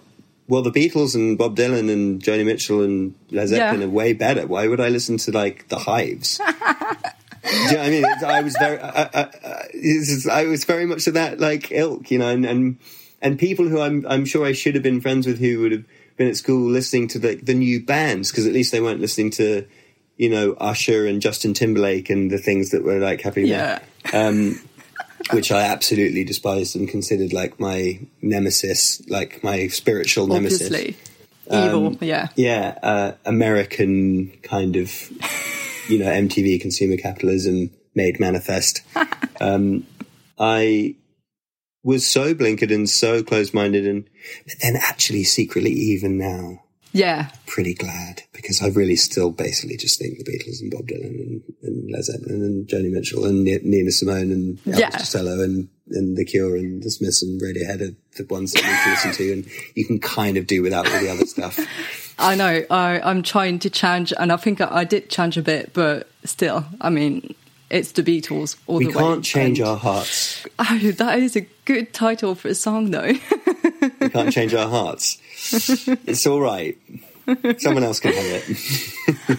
well, 0.49 0.61
the 0.63 0.71
Beatles 0.71 1.15
and 1.15 1.39
Bob 1.39 1.57
Dylan 1.57 1.91
and 1.91 2.23
Joni 2.23 2.45
Mitchell 2.45 2.83
and 2.83 3.15
Led 3.31 3.49
Zeppelin 3.49 3.81
Yeah. 3.81 3.87
are 3.87 3.91
way 3.91 4.13
better. 4.13 4.47
Why 4.47 4.69
would 4.69 4.81
I 4.81 4.91
listen 4.91 5.17
to 5.17 5.33
like 5.33 5.67
the 5.69 5.79
Hives? 5.79 6.41
You 7.47 7.73
know 7.77 7.83
I 7.83 7.91
mean? 7.91 8.05
It's- 8.05 8.23
I 8.23 8.41
was 8.43 8.57
very, 8.59 8.79
I, 8.81 9.03
I, 9.03 9.29
I, 9.45 10.43
I 10.43 10.45
was 10.47 10.65
very 10.65 10.87
much 10.87 11.07
of 11.07 11.15
that 11.15 11.39
like 11.41 11.71
ilk, 11.73 12.11
you 12.11 12.19
know, 12.19 12.29
and 12.29 12.45
and, 12.45 12.79
and 13.23 13.39
people 13.39 13.69
who 13.69 13.81
I'm 13.81 14.05
I'm 14.09 14.25
sure 14.25 14.45
I 14.47 14.53
should 14.53 14.75
have 14.75 14.83
been 14.83 15.01
friends 15.01 15.27
with 15.27 15.39
who 15.39 15.61
would 15.61 15.73
have 15.73 15.85
been 16.17 16.29
at 16.29 16.37
school 16.37 16.69
listening 16.71 17.09
to 17.09 17.19
the 17.19 17.37
the 17.37 17.55
new 17.55 17.81
bands 17.85 18.31
because 18.31 18.47
at 18.47 18.53
least 18.53 18.73
they 18.73 18.81
weren't 18.81 19.01
listening 19.01 19.31
to, 19.33 19.67
you 20.17 20.29
know, 20.31 20.53
Usher 20.55 21.07
and 21.07 21.21
Justin 21.23 21.55
Timberlake 21.55 22.11
and 22.11 22.31
the 22.31 22.39
things 22.39 22.71
that 22.71 22.83
were 22.85 22.99
like 22.99 23.21
happening 23.23 23.47
Yeah. 23.49 23.81
there. 24.13 24.29
Um, 24.29 24.61
which 25.33 25.51
I 25.51 25.63
absolutely 25.63 26.25
despised 26.25 26.77
and 26.77 26.89
considered 26.89 27.33
like 27.33 27.59
my 27.59 27.99
nemesis, 28.23 29.03
like 29.09 29.43
my 29.43 29.67
spiritual 29.69 30.27
nemesis. 30.27 30.63
Obviously. 30.71 30.97
Evil, 31.51 31.87
Um, 31.89 31.99
yeah. 32.01 32.29
Yeah, 32.37 32.79
uh, 32.83 33.13
American 33.25 34.33
kind 34.43 34.77
of, 34.77 34.91
you 35.89 35.99
know, 35.99 36.07
MTV 36.07 36.61
consumer 36.61 36.97
capitalism 36.97 37.71
made 37.95 38.21
manifest. 38.21 38.83
um, 39.41 39.87
I 40.39 40.97
was 41.83 42.07
so 42.07 42.35
blinkered 42.35 42.75
and 42.75 42.89
so 42.91 43.23
close 43.23 43.55
minded, 43.55 43.87
and 43.87 44.09
but 44.47 44.57
then 44.61 44.77
actually 44.77 45.25
secretly, 45.25 45.71
even 45.73 46.19
now, 46.19 46.63
Yeah. 46.93 47.31
pretty 47.47 47.75
glad 47.75 48.23
because 48.33 48.61
I 48.61 48.69
really 48.69 48.97
still 48.97 49.31
basically 49.31 49.77
just 49.77 49.99
think 49.99 50.19
the 50.19 50.25
Beatles 50.25 50.61
and 50.61 50.71
Bob 50.71 50.87
Dylan 50.89 51.21
and, 51.21 51.43
and 51.63 51.91
Led 51.91 52.05
Zeppelin 52.05 52.43
and 52.43 52.67
Joni 52.67 52.91
Mitchell 52.91 53.25
and 53.25 53.45
Ni- 53.45 53.61
Nina 53.63 53.91
Simone 53.93 54.33
and 54.33 54.59
Elvis 54.65 54.79
Yeah. 54.79 54.91
Costello 54.91 55.43
and, 55.43 55.69
and 55.91 56.17
The 56.17 56.25
Cure 56.25 56.57
and 56.57 56.83
The 56.83 56.91
Smiths 56.91 57.23
and 57.23 57.41
Radiohead 57.41 57.81
are 57.83 57.95
the 58.17 58.27
ones 58.29 58.53
that 58.53 58.65
you 58.65 58.91
listen 58.91 59.13
to, 59.13 59.33
and 59.33 59.47
you 59.77 59.85
can 59.87 60.01
kind 60.01 60.37
of 60.37 60.47
do 60.49 60.63
without 60.63 60.89
all 60.91 61.01
the 61.01 61.09
other 61.11 61.25
stuff. 61.27 61.59
I 62.19 62.35
know. 62.35 62.65
I, 62.71 63.01
I'm 63.01 63.23
trying 63.23 63.59
to 63.61 63.71
change, 63.71 64.13
and 64.19 64.33
I 64.33 64.37
think 64.37 64.61
I, 64.61 64.69
I 64.71 64.85
did 64.85 65.11
change 65.11 65.37
a 65.37 65.43
bit, 65.43 65.73
but 65.75 66.09
still, 66.25 66.65
I 66.81 66.89
mean, 66.91 67.35
it's 67.69 67.93
the 67.93 68.03
Beatles 68.03 68.57
all 68.67 68.79
We 68.79 68.85
the 68.87 68.91
way. 68.91 68.95
We 68.97 69.01
can't 69.01 69.25
change 69.25 69.59
and- 69.59 69.69
our 69.69 69.77
hearts. 69.77 70.47
Oh, 70.59 70.79
that 70.79 71.19
is 71.19 71.37
a 71.37 71.47
good 71.65 71.93
title 71.93 72.35
for 72.35 72.49
a 72.49 72.55
song, 72.55 72.91
though. 72.91 73.13
We 74.01 74.09
can't 74.11 74.33
change 74.33 74.55
our 74.55 74.69
hearts. 74.69 75.19
It's 75.53 76.27
all 76.27 76.41
right. 76.41 76.77
Someone 77.59 77.83
else 77.85 78.01
can 78.01 78.13
have 78.13 78.45
it. 78.49 79.39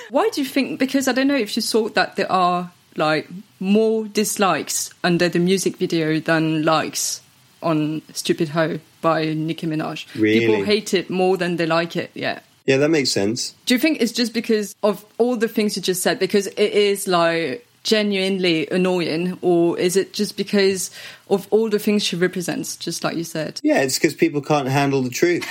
Why 0.10 0.28
do 0.32 0.40
you 0.40 0.46
think? 0.46 0.78
Because 0.78 1.06
I 1.08 1.12
don't 1.12 1.28
know 1.28 1.36
if 1.36 1.54
you 1.56 1.62
saw 1.62 1.88
that 1.90 2.16
there 2.16 2.30
are 2.30 2.70
like 2.96 3.28
more 3.60 4.06
dislikes 4.06 4.90
under 5.02 5.28
the 5.28 5.38
music 5.38 5.76
video 5.76 6.20
than 6.20 6.62
likes 6.64 7.20
on 7.64 8.02
"Stupid 8.12 8.50
Hoe" 8.50 8.78
by 9.00 9.32
Nicki 9.32 9.66
Minaj. 9.66 10.06
Really? 10.14 10.40
People 10.40 10.64
hate 10.64 10.94
it 10.94 11.10
more 11.10 11.36
than 11.36 11.56
they 11.56 11.66
like 11.66 11.96
it. 11.96 12.10
Yeah. 12.14 12.40
Yeah, 12.66 12.78
that 12.78 12.88
makes 12.88 13.10
sense. 13.10 13.54
Do 13.66 13.74
you 13.74 13.78
think 13.78 14.00
it's 14.00 14.12
just 14.12 14.32
because 14.32 14.74
of 14.82 15.04
all 15.18 15.36
the 15.36 15.48
things 15.48 15.76
you 15.76 15.82
just 15.82 16.02
said? 16.02 16.18
Because 16.18 16.46
it 16.46 16.72
is 16.72 17.06
like 17.06 17.66
genuinely 17.82 18.66
annoying, 18.70 19.38
or 19.42 19.78
is 19.78 19.96
it 19.96 20.12
just 20.12 20.36
because 20.36 20.90
of 21.28 21.46
all 21.50 21.68
the 21.68 21.78
things 21.78 22.02
she 22.02 22.16
represents? 22.16 22.76
Just 22.76 23.04
like 23.04 23.16
you 23.16 23.24
said. 23.24 23.60
Yeah, 23.62 23.82
it's 23.82 23.98
because 23.98 24.14
people 24.14 24.40
can't 24.40 24.68
handle 24.68 25.02
the 25.02 25.10
truth. 25.10 25.46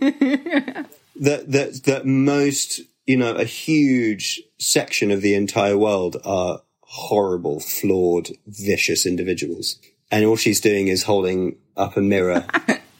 that 0.00 1.50
that 1.50 1.82
that 1.84 2.04
most 2.04 2.80
you 3.06 3.16
know 3.16 3.34
a 3.34 3.44
huge 3.44 4.42
section 4.58 5.10
of 5.10 5.22
the 5.22 5.34
entire 5.34 5.78
world 5.78 6.16
are 6.24 6.60
horrible, 6.80 7.60
flawed, 7.60 8.30
vicious 8.46 9.06
individuals, 9.06 9.78
and 10.10 10.24
all 10.24 10.36
she's 10.36 10.60
doing 10.60 10.88
is 10.88 11.02
holding 11.02 11.56
up 11.76 11.96
a 11.96 12.00
mirror 12.00 12.46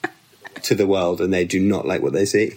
to 0.65 0.75
the 0.75 0.87
world, 0.87 1.21
and 1.21 1.33
they 1.33 1.45
do 1.45 1.61
not 1.61 1.87
like 1.87 2.03
what 2.03 2.13
they 2.13 2.25
see. 2.27 2.55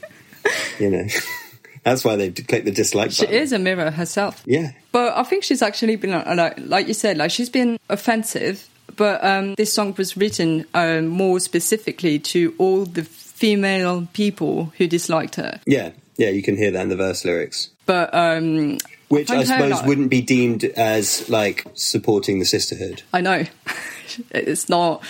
You 0.80 0.90
know, 0.90 1.06
that's 1.84 2.04
why 2.04 2.16
they 2.16 2.32
click 2.32 2.66
the 2.66 2.72
dislike 2.72 3.12
She 3.12 3.26
button. 3.26 3.40
is 3.42 3.52
a 3.54 3.60
mirror 3.60 3.92
herself. 3.92 4.42
Yeah. 4.46 4.72
But 4.92 5.16
I 5.18 5.24
think 5.24 5.44
she's 5.44 5.62
actually 5.62 5.96
been 5.98 6.14
uh, 6.14 6.34
like, 6.36 6.56
like 6.58 6.88
you 6.88 6.94
said, 6.94 7.18
like 7.18 7.32
she's 7.32 7.50
been 7.50 7.80
offensive. 7.90 8.68
But 8.96 9.24
um, 9.24 9.56
this 9.56 9.72
song 9.72 9.94
was 9.98 10.18
written 10.18 10.66
um, 10.74 11.08
more 11.08 11.40
specifically 11.40 12.20
to 12.20 12.54
all 12.58 12.86
the 12.86 13.04
female 13.04 14.08
people 14.14 14.74
who 14.78 14.88
disliked 14.88 15.36
her. 15.36 15.62
Yeah, 15.66 15.92
yeah, 16.18 16.30
you 16.30 16.44
can 16.44 16.58
hear 16.58 16.72
that 16.72 16.82
in 16.82 16.90
the 16.90 16.98
verse 16.98 17.24
lyrics. 17.24 17.70
But 17.86 18.14
um, 18.14 18.78
Which 19.10 19.32
I 19.32 19.44
suppose 19.44 19.84
wouldn't 19.84 20.10
be 20.10 20.22
deemed 20.22 20.64
as 20.64 21.28
like 21.30 21.66
supporting 21.74 22.40
the 22.40 22.46
sisterhood. 22.46 23.02
I 23.12 23.22
know 23.22 23.46
it's 24.32 24.70
not 24.70 25.04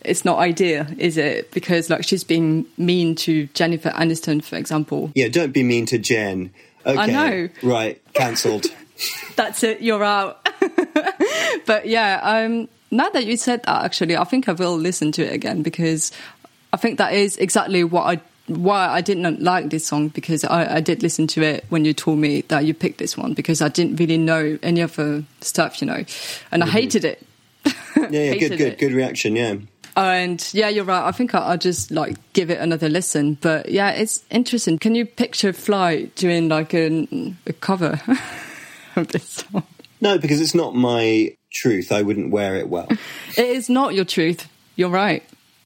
it's 0.00 0.24
not 0.24 0.38
ideal, 0.38 0.86
is 0.98 1.16
it? 1.16 1.50
Because 1.52 1.90
like 1.90 2.04
she's 2.04 2.24
been 2.24 2.66
mean 2.76 3.14
to 3.16 3.46
Jennifer 3.48 3.90
Aniston, 3.90 4.42
for 4.42 4.56
example. 4.56 5.12
Yeah, 5.14 5.28
don't 5.28 5.52
be 5.52 5.62
mean 5.62 5.86
to 5.86 5.98
Jen. 5.98 6.50
Okay, 6.84 7.12
know. 7.12 7.48
Right, 7.62 8.00
cancelled. 8.14 8.66
That's 9.36 9.62
it. 9.62 9.80
You're 9.80 10.02
out. 10.02 10.48
but 11.66 11.86
yeah, 11.86 12.20
um, 12.22 12.68
now 12.90 13.08
that 13.10 13.24
you 13.26 13.36
said 13.36 13.62
that, 13.64 13.84
actually, 13.84 14.16
I 14.16 14.24
think 14.24 14.48
I 14.48 14.52
will 14.52 14.76
listen 14.76 15.12
to 15.12 15.22
it 15.22 15.32
again 15.32 15.62
because 15.62 16.12
I 16.72 16.76
think 16.76 16.98
that 16.98 17.12
is 17.12 17.36
exactly 17.36 17.84
what 17.84 18.04
I 18.04 18.20
why 18.46 18.88
I 18.88 19.00
didn't 19.00 19.42
like 19.42 19.70
this 19.70 19.86
song 19.86 20.08
because 20.08 20.44
I, 20.44 20.76
I 20.76 20.80
did 20.80 21.02
listen 21.02 21.26
to 21.28 21.42
it 21.42 21.64
when 21.68 21.84
you 21.84 21.94
told 21.94 22.18
me 22.18 22.42
that 22.42 22.64
you 22.64 22.74
picked 22.74 22.98
this 22.98 23.16
one 23.16 23.34
because 23.34 23.62
I 23.62 23.68
didn't 23.68 23.96
really 23.96 24.18
know 24.18 24.58
any 24.62 24.82
other 24.82 25.24
stuff, 25.40 25.80
you 25.80 25.86
know, 25.86 26.04
and 26.50 26.62
I 26.62 26.66
mm-hmm. 26.66 26.70
hated 26.70 27.04
it. 27.04 27.26
Yeah, 27.64 28.08
yeah, 28.10 28.32
Hated 28.32 28.48
good, 28.48 28.58
good, 28.58 28.72
it. 28.72 28.78
good 28.78 28.92
reaction. 28.92 29.36
Yeah, 29.36 29.56
And 29.96 30.48
yeah, 30.52 30.68
you're 30.68 30.84
right. 30.84 31.06
I 31.06 31.12
think 31.12 31.34
I, 31.34 31.38
I'll 31.38 31.58
just 31.58 31.90
like 31.90 32.16
give 32.32 32.50
it 32.50 32.58
another 32.58 32.88
listen. 32.88 33.38
But 33.40 33.68
yeah, 33.68 33.90
it's 33.90 34.24
interesting. 34.30 34.78
Can 34.78 34.94
you 34.94 35.06
picture 35.06 35.52
Fly 35.52 36.04
doing 36.16 36.48
like 36.48 36.74
a, 36.74 37.06
a 37.46 37.52
cover 37.52 38.00
of 38.96 39.08
this 39.08 39.28
song? 39.28 39.64
no, 40.00 40.18
because 40.18 40.40
it's 40.40 40.54
not 40.54 40.74
my 40.74 41.36
truth. 41.52 41.92
I 41.92 42.02
wouldn't 42.02 42.30
wear 42.30 42.56
it 42.56 42.68
well. 42.68 42.88
It 43.36 43.46
is 43.46 43.70
not 43.70 43.94
your 43.94 44.04
truth. 44.04 44.48
You're 44.76 44.90
right. 44.90 45.22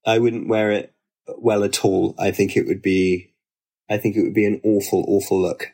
I 0.06 0.20
wouldn't 0.20 0.46
wear 0.46 0.70
it 0.70 0.92
well 1.38 1.64
at 1.64 1.84
all. 1.84 2.14
I 2.18 2.30
think 2.30 2.56
it 2.56 2.66
would 2.66 2.82
be, 2.82 3.32
I 3.88 3.98
think 3.98 4.16
it 4.16 4.22
would 4.22 4.34
be 4.34 4.46
an 4.46 4.60
awful, 4.64 5.04
awful 5.08 5.40
look. 5.40 5.72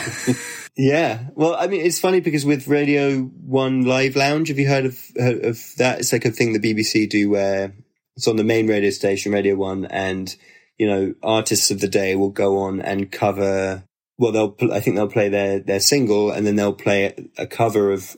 yeah. 0.76 1.24
Well, 1.34 1.54
I 1.54 1.66
mean, 1.66 1.84
it's 1.84 2.00
funny 2.00 2.20
because 2.20 2.44
with 2.44 2.68
Radio 2.68 3.20
One 3.22 3.82
Live 3.82 4.16
Lounge, 4.16 4.48
have 4.48 4.58
you 4.58 4.68
heard 4.68 4.86
of 4.86 4.98
heard 5.16 5.44
of 5.44 5.60
that? 5.78 6.00
It's 6.00 6.12
like 6.12 6.24
a 6.24 6.30
thing 6.30 6.52
the 6.52 6.74
BBC 6.74 7.08
do 7.08 7.30
where 7.30 7.74
it's 8.16 8.28
on 8.28 8.36
the 8.36 8.44
main 8.44 8.66
radio 8.66 8.90
station, 8.90 9.32
Radio 9.32 9.54
One, 9.54 9.86
and 9.86 10.34
you 10.78 10.86
know, 10.86 11.14
artists 11.22 11.70
of 11.70 11.80
the 11.80 11.88
day 11.88 12.16
will 12.16 12.30
go 12.30 12.58
on 12.58 12.80
and 12.80 13.10
cover. 13.10 13.84
Well, 14.18 14.32
they'll. 14.32 14.56
I 14.72 14.80
think 14.80 14.96
they'll 14.96 15.08
play 15.08 15.28
their 15.28 15.58
their 15.60 15.80
single, 15.80 16.30
and 16.30 16.46
then 16.46 16.56
they'll 16.56 16.72
play 16.72 17.14
a 17.38 17.46
cover 17.46 17.92
of 17.92 18.16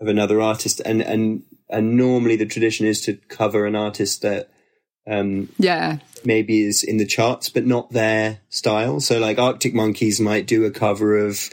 of 0.00 0.08
another 0.08 0.40
artist, 0.40 0.80
and 0.84 1.02
and 1.02 1.42
and 1.68 1.96
normally 1.96 2.36
the 2.36 2.46
tradition 2.46 2.86
is 2.86 3.00
to 3.02 3.14
cover 3.28 3.66
an 3.66 3.76
artist 3.76 4.22
that 4.22 4.51
um, 5.10 5.48
Yeah. 5.58 5.98
maybe 6.24 6.62
is 6.62 6.82
in 6.82 6.96
the 6.98 7.06
charts, 7.06 7.48
but 7.48 7.66
not 7.66 7.90
their 7.90 8.40
style. 8.48 9.00
So 9.00 9.18
like 9.18 9.38
Arctic 9.38 9.74
Monkeys 9.74 10.20
might 10.20 10.46
do 10.46 10.64
a 10.64 10.70
cover 10.70 11.16
of, 11.18 11.50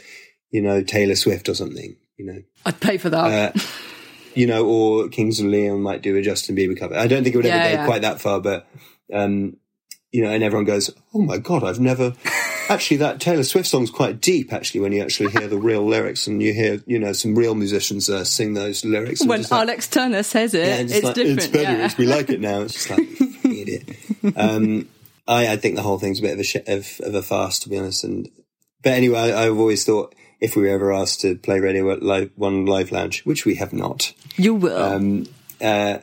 you 0.50 0.62
know, 0.62 0.82
Taylor 0.82 1.16
Swift 1.16 1.48
or 1.48 1.54
something, 1.54 1.96
you 2.16 2.26
know, 2.26 2.42
I'd 2.66 2.80
pay 2.80 2.96
for 2.98 3.10
that. 3.10 3.56
uh, 3.56 3.60
you 4.34 4.46
know, 4.46 4.64
or 4.66 5.08
Kings 5.08 5.40
of 5.40 5.46
Leon 5.46 5.80
might 5.82 6.02
do 6.02 6.16
a 6.16 6.22
Justin 6.22 6.54
Bieber 6.56 6.78
cover. 6.78 6.94
I 6.96 7.06
don't 7.08 7.22
think 7.24 7.34
it 7.34 7.38
would 7.38 7.46
ever 7.46 7.56
Yeah, 7.56 7.74
go 7.74 7.80
yeah. 7.80 7.86
quite 7.86 8.02
that 8.02 8.20
far, 8.20 8.40
but 8.40 8.66
um, 9.12 9.56
you 10.12 10.22
know, 10.22 10.30
and 10.30 10.42
everyone 10.44 10.64
goes, 10.64 10.90
"Oh 11.14 11.20
my 11.20 11.38
god, 11.38 11.64
I've 11.64 11.80
never." 11.80 12.14
Actually, 12.68 12.98
that 12.98 13.20
Taylor 13.20 13.42
Swift 13.42 13.68
song's 13.68 13.90
quite 13.90 14.20
deep. 14.20 14.52
Actually, 14.52 14.80
when 14.82 14.92
you 14.92 15.02
actually 15.02 15.30
hear 15.32 15.48
the 15.48 15.58
real 15.58 15.84
lyrics 15.84 16.28
and 16.28 16.40
you 16.40 16.52
hear, 16.54 16.80
you 16.86 17.00
know, 17.00 17.12
some 17.12 17.34
real 17.34 17.56
musicians 17.56 18.08
uh, 18.08 18.22
sing 18.24 18.54
those 18.54 18.84
lyrics. 18.84 19.24
when 19.26 19.40
just 19.40 19.50
like- 19.50 19.62
Alex 19.62 19.88
Turner 19.88 20.22
says 20.22 20.54
it, 20.54 20.66
yeah, 20.66 20.76
it's 20.96 21.02
like, 21.04 21.14
different. 21.16 21.38
It's 21.38 21.46
better. 21.48 21.62
yeah. 21.78 21.84
It's, 21.86 21.98
we 21.98 22.06
like 22.06 22.30
it 22.30 22.40
now. 22.40 22.60
It's 22.60 22.74
just 22.74 22.90
like 22.90 23.00
Um, 24.36 24.88
I, 25.28 25.52
I 25.52 25.56
think 25.56 25.76
the 25.76 25.82
whole 25.82 25.98
thing's 25.98 26.18
a 26.18 26.22
bit 26.22 26.32
of 26.34 26.40
a 26.40 26.44
sh- 26.44 26.56
of, 26.66 27.00
of 27.04 27.14
a 27.14 27.22
farce, 27.22 27.58
to 27.60 27.68
be 27.68 27.78
honest. 27.78 28.02
And 28.04 28.28
but 28.82 28.92
anyway, 28.94 29.18
I, 29.32 29.44
I've 29.46 29.58
always 29.58 29.84
thought 29.84 30.14
if 30.40 30.56
we 30.56 30.62
were 30.62 30.68
ever 30.74 30.92
asked 30.92 31.20
to 31.20 31.36
play 31.36 31.60
Radio 31.60 31.84
live, 32.00 32.30
One 32.36 32.64
Live 32.66 32.90
Lounge, 32.92 33.22
which 33.24 33.44
we 33.44 33.56
have 33.56 33.72
not, 33.72 34.12
you 34.36 34.54
will. 34.54 34.82
um, 34.82 35.26
uh, 35.60 35.98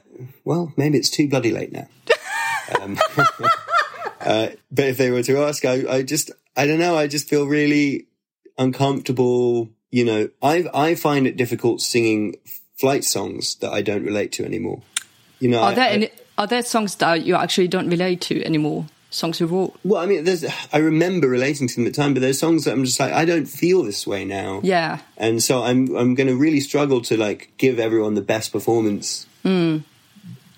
well, 0.46 0.72
maybe 0.78 0.98
it's 0.98 1.10
too 1.10 1.28
bloody 1.28 1.52
late 1.52 1.72
now. 1.74 1.88
um, 2.80 2.98
uh, 4.22 4.50
but 4.72 4.86
if 4.86 4.98
they 4.98 5.10
were 5.10 5.24
to 5.24 5.40
ask, 5.44 5.66
I, 5.66 5.84
I 5.90 6.04
just, 6.04 6.32
I 6.56 6.68
don't 6.68 6.80
know. 6.80 6.96
I 6.96 7.08
just 7.08 7.28
feel 7.28 7.46
really 7.48 8.06
uncomfortable. 8.58 9.70
You 9.92 10.06
know, 10.06 10.30
I 10.42 10.66
I 10.74 10.96
find 10.96 11.28
it 11.28 11.38
difficult 11.38 11.82
singing 11.82 12.36
Flyte 12.80 13.04
songs 13.04 13.56
that 13.56 13.72
I 13.72 13.82
don't 13.82 14.04
relate 14.06 14.32
to 14.34 14.46
anymore. 14.46 14.82
You 15.40 15.50
know, 15.50 15.62
are 15.62 15.72
I- 15.72 15.76
there 15.76 15.90
I- 15.90 16.12
are 16.38 16.48
there 16.48 16.62
songs 16.62 16.96
that 16.96 17.26
you 17.26 17.36
actually 17.36 17.68
don't 17.68 17.90
relate 17.90 18.22
to 18.22 18.44
anymore? 18.44 18.86
Songs 19.10 19.40
you 19.40 19.48
wrote? 19.48 19.74
Well, 19.84 20.02
I 20.02 20.06
mean, 20.06 20.26
there's. 20.26 20.46
I 20.74 20.78
remember 20.78 21.30
relating 21.30 21.68
to 21.68 21.76
them 21.76 21.86
at 21.86 21.94
the 21.94 22.02
time, 22.02 22.14
but 22.14 22.20
there's 22.20 22.40
songs 22.40 22.66
that 22.66 22.74
I'm 22.74 22.84
just 22.84 23.00
like, 23.00 23.14
I 23.14 23.24
don't 23.24 23.46
feel 23.46 23.84
this 23.84 24.06
way 24.06 24.26
now. 24.26 24.60
Yeah. 24.64 25.00
and 25.16 25.42
so 25.42 25.64
I'm 25.64 25.96
I'm 25.96 26.14
going 26.14 26.28
to 26.28 26.36
really 26.36 26.60
struggle 26.60 27.02
to 27.04 27.18
like 27.18 27.52
give 27.58 27.80
everyone 27.80 28.16
the 28.16 28.22
best 28.22 28.52
performance 28.52 29.26
hmm. 29.44 29.78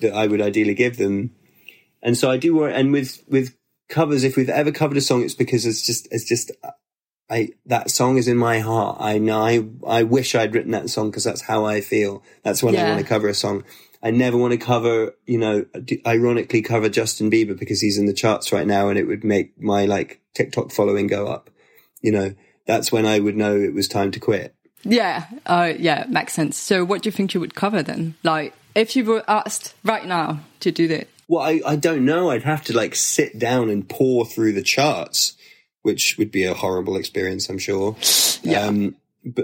that 0.02 0.14
I 0.14 0.26
would 0.26 0.42
ideally 0.42 0.74
give 0.74 0.98
them. 0.98 1.36
And 2.02 2.18
so 2.18 2.32
I 2.32 2.38
do 2.38 2.56
worry. 2.56 2.74
And 2.74 2.92
with 2.92 3.24
with 3.28 3.56
covers, 3.88 4.24
if 4.24 4.36
we've 4.36 4.50
ever 4.50 4.72
covered 4.72 4.98
a 4.98 5.02
song, 5.02 5.22
it's 5.24 5.36
because 5.36 5.68
it's 5.68 5.86
just 5.86 6.08
it's 6.12 6.28
just 6.28 6.52
I 7.30 7.50
that 7.68 7.92
song 7.92 8.18
is 8.18 8.28
in 8.28 8.38
my 8.38 8.60
heart. 8.60 8.98
I 9.00 9.20
know 9.20 9.42
I 9.42 9.64
I 9.86 10.04
wish 10.04 10.34
I'd 10.34 10.56
written 10.56 10.72
that 10.72 10.90
song 10.90 11.12
because 11.12 11.24
that's 11.24 11.42
how 11.42 11.66
I 11.66 11.82
feel. 11.82 12.24
That's 12.42 12.64
when 12.64 12.76
I 12.76 12.90
want 12.90 13.00
to 13.00 13.06
cover 13.06 13.28
a 13.28 13.36
song. 13.36 13.64
I 14.02 14.12
never 14.12 14.38
want 14.38 14.54
to 14.54 14.58
cover, 14.58 15.14
you 15.26 15.38
know, 15.38 15.66
ironically 16.06 16.62
cover 16.62 16.88
Justin 16.90 17.30
Bieber 17.30 17.58
because 17.58 17.82
he's 17.82 17.98
in 17.98 18.06
the 18.06 18.14
charts 18.14 18.52
right 18.52 18.66
now 18.66 18.90
and 18.90 18.98
it 18.98 19.06
would 19.06 19.24
make 19.24 19.60
my 19.62 19.86
like 19.86 20.22
TikTok 20.34 20.72
following 20.72 21.08
go 21.08 21.28
up. 21.28 21.50
You 22.02 22.14
know, 22.14 22.36
that's 22.66 22.92
when 22.92 23.06
I 23.06 23.20
would 23.20 23.36
know 23.36 23.60
it 23.60 23.74
was 23.74 23.88
time 23.88 24.12
to 24.12 24.20
quit. 24.20 24.56
Yeah, 24.84 25.26
uh, 25.46 25.74
yeah, 25.78 26.06
makes 26.08 26.34
sense. 26.34 26.56
So, 26.56 26.86
what 26.86 27.02
do 27.02 27.08
you 27.08 27.12
think 27.12 27.34
you 27.34 27.42
would 27.42 27.56
cover 27.56 27.84
then? 27.84 28.16
Like, 28.24 28.54
if 28.76 28.96
you 28.96 29.04
were 29.04 29.26
asked 29.28 29.74
right 29.84 30.06
now 30.06 30.40
to 30.62 30.72
do 30.72 30.88
that, 30.88 31.10
Well, 31.28 31.44
I, 31.44 31.60
I 31.66 31.76
don't 31.76 32.06
know. 32.06 32.30
I'd 32.30 32.44
have 32.44 32.64
to 32.66 32.74
like 32.74 32.96
sit 32.96 33.38
down 33.38 33.70
and 33.70 33.88
pour 33.88 34.26
through 34.26 34.54
the 34.54 34.62
charts, 34.62 35.36
which 35.82 36.18
would 36.18 36.32
be 36.32 36.46
a 36.46 36.54
horrible 36.54 36.96
experience, 36.96 37.50
I'm 37.50 37.58
sure. 37.58 37.98
Yeah. 38.42 38.62
Um, 38.62 38.96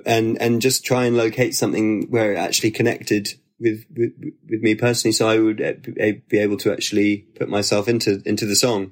and, 0.06 0.41
and 0.41 0.62
just 0.62 0.86
try 0.86 1.06
and 1.06 1.18
locate 1.18 1.54
something 1.54 2.08
where 2.10 2.32
it 2.32 2.38
actually 2.38 2.72
connected 2.72 3.34
with, 3.60 3.86
with, 3.96 4.12
with 4.50 4.62
me 4.62 4.76
personally. 4.76 5.13
So 5.13 5.28
I 5.28 5.39
would 5.39 5.62
uh, 5.62 5.74
be 6.28 6.39
able 6.39 6.58
to 6.58 6.72
actually 6.72 7.18
put 7.36 7.50
myself 7.50 7.88
into, 7.88 8.22
into 8.26 8.46
the 8.46 8.56
song. 8.56 8.91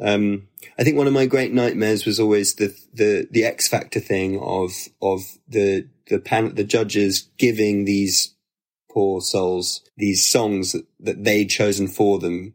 Um, 0.00 0.48
I 0.78 0.84
think 0.84 0.96
one 0.96 1.08
of 1.08 1.12
my 1.12 1.26
great 1.26 1.52
nightmares 1.52 2.06
was 2.06 2.20
always 2.20 2.54
the, 2.54 2.74
the, 2.94 3.26
the 3.30 3.44
X 3.44 3.68
factor 3.68 4.00
thing 4.00 4.38
of, 4.40 4.72
of 5.02 5.22
the, 5.48 5.88
the 6.06 6.20
pan, 6.20 6.54
the 6.54 6.64
judges 6.64 7.28
giving 7.36 7.84
these 7.84 8.34
poor 8.90 9.20
souls 9.20 9.82
these 9.96 10.26
songs 10.26 10.72
that, 10.72 10.86
that 11.00 11.24
they'd 11.24 11.50
chosen 11.50 11.88
for 11.88 12.18
them. 12.18 12.54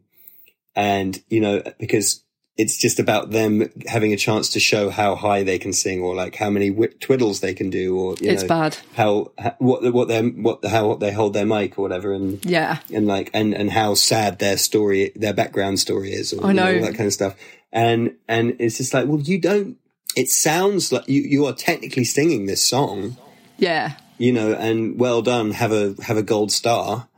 And, 0.74 1.22
you 1.28 1.40
know, 1.40 1.62
because 1.78 2.23
it's 2.56 2.76
just 2.76 3.00
about 3.00 3.30
them 3.30 3.68
having 3.86 4.12
a 4.12 4.16
chance 4.16 4.48
to 4.50 4.60
show 4.60 4.88
how 4.88 5.16
high 5.16 5.42
they 5.42 5.58
can 5.58 5.72
sing 5.72 6.02
or 6.02 6.14
like 6.14 6.36
how 6.36 6.50
many 6.50 6.70
wi- 6.70 6.92
twiddles 7.00 7.40
they 7.40 7.52
can 7.52 7.68
do 7.68 7.98
or, 7.98 8.14
you 8.20 8.30
It's 8.30 8.42
know, 8.42 8.48
bad. 8.48 8.76
how, 8.94 9.32
how, 9.38 9.56
what, 9.58 9.92
what 9.92 10.06
their, 10.08 10.22
what, 10.22 10.64
how 10.64 10.94
they 10.94 11.12
hold 11.12 11.32
their 11.32 11.46
mic 11.46 11.76
or 11.78 11.82
whatever. 11.82 12.12
And, 12.12 12.44
yeah, 12.44 12.78
and 12.92 13.06
like 13.06 13.30
and 13.34 13.54
and 13.54 13.70
how 13.72 13.94
sad 13.94 14.38
their 14.38 14.56
story 14.56 15.10
their 15.16 15.34
background 15.34 15.80
story 15.80 16.12
is 16.12 16.32
or 16.32 16.44
I 16.44 16.48
you 16.48 16.54
know, 16.54 16.64
know. 16.70 16.76
all 16.76 16.82
that 16.86 16.94
kind 16.94 17.06
of 17.08 17.12
stuff 17.12 17.34
and 17.72 18.14
and 18.28 18.54
it's 18.60 18.76
just 18.78 18.94
like 18.94 19.08
well 19.08 19.20
you 19.20 19.40
don't 19.40 19.76
it 20.16 20.28
sounds 20.28 20.92
like 20.92 21.08
you 21.08 21.22
you 21.22 21.44
are 21.46 21.52
technically 21.52 22.04
singing 22.04 22.46
this 22.46 22.64
song 22.64 23.16
yeah, 23.58 23.96
you 24.16 24.32
know 24.32 24.52
and 24.52 24.98
well 25.00 25.22
done 25.22 25.50
have 25.50 25.72
a 25.72 25.96
have 26.04 26.16
a 26.16 26.22
gold 26.22 26.52
star 26.52 27.08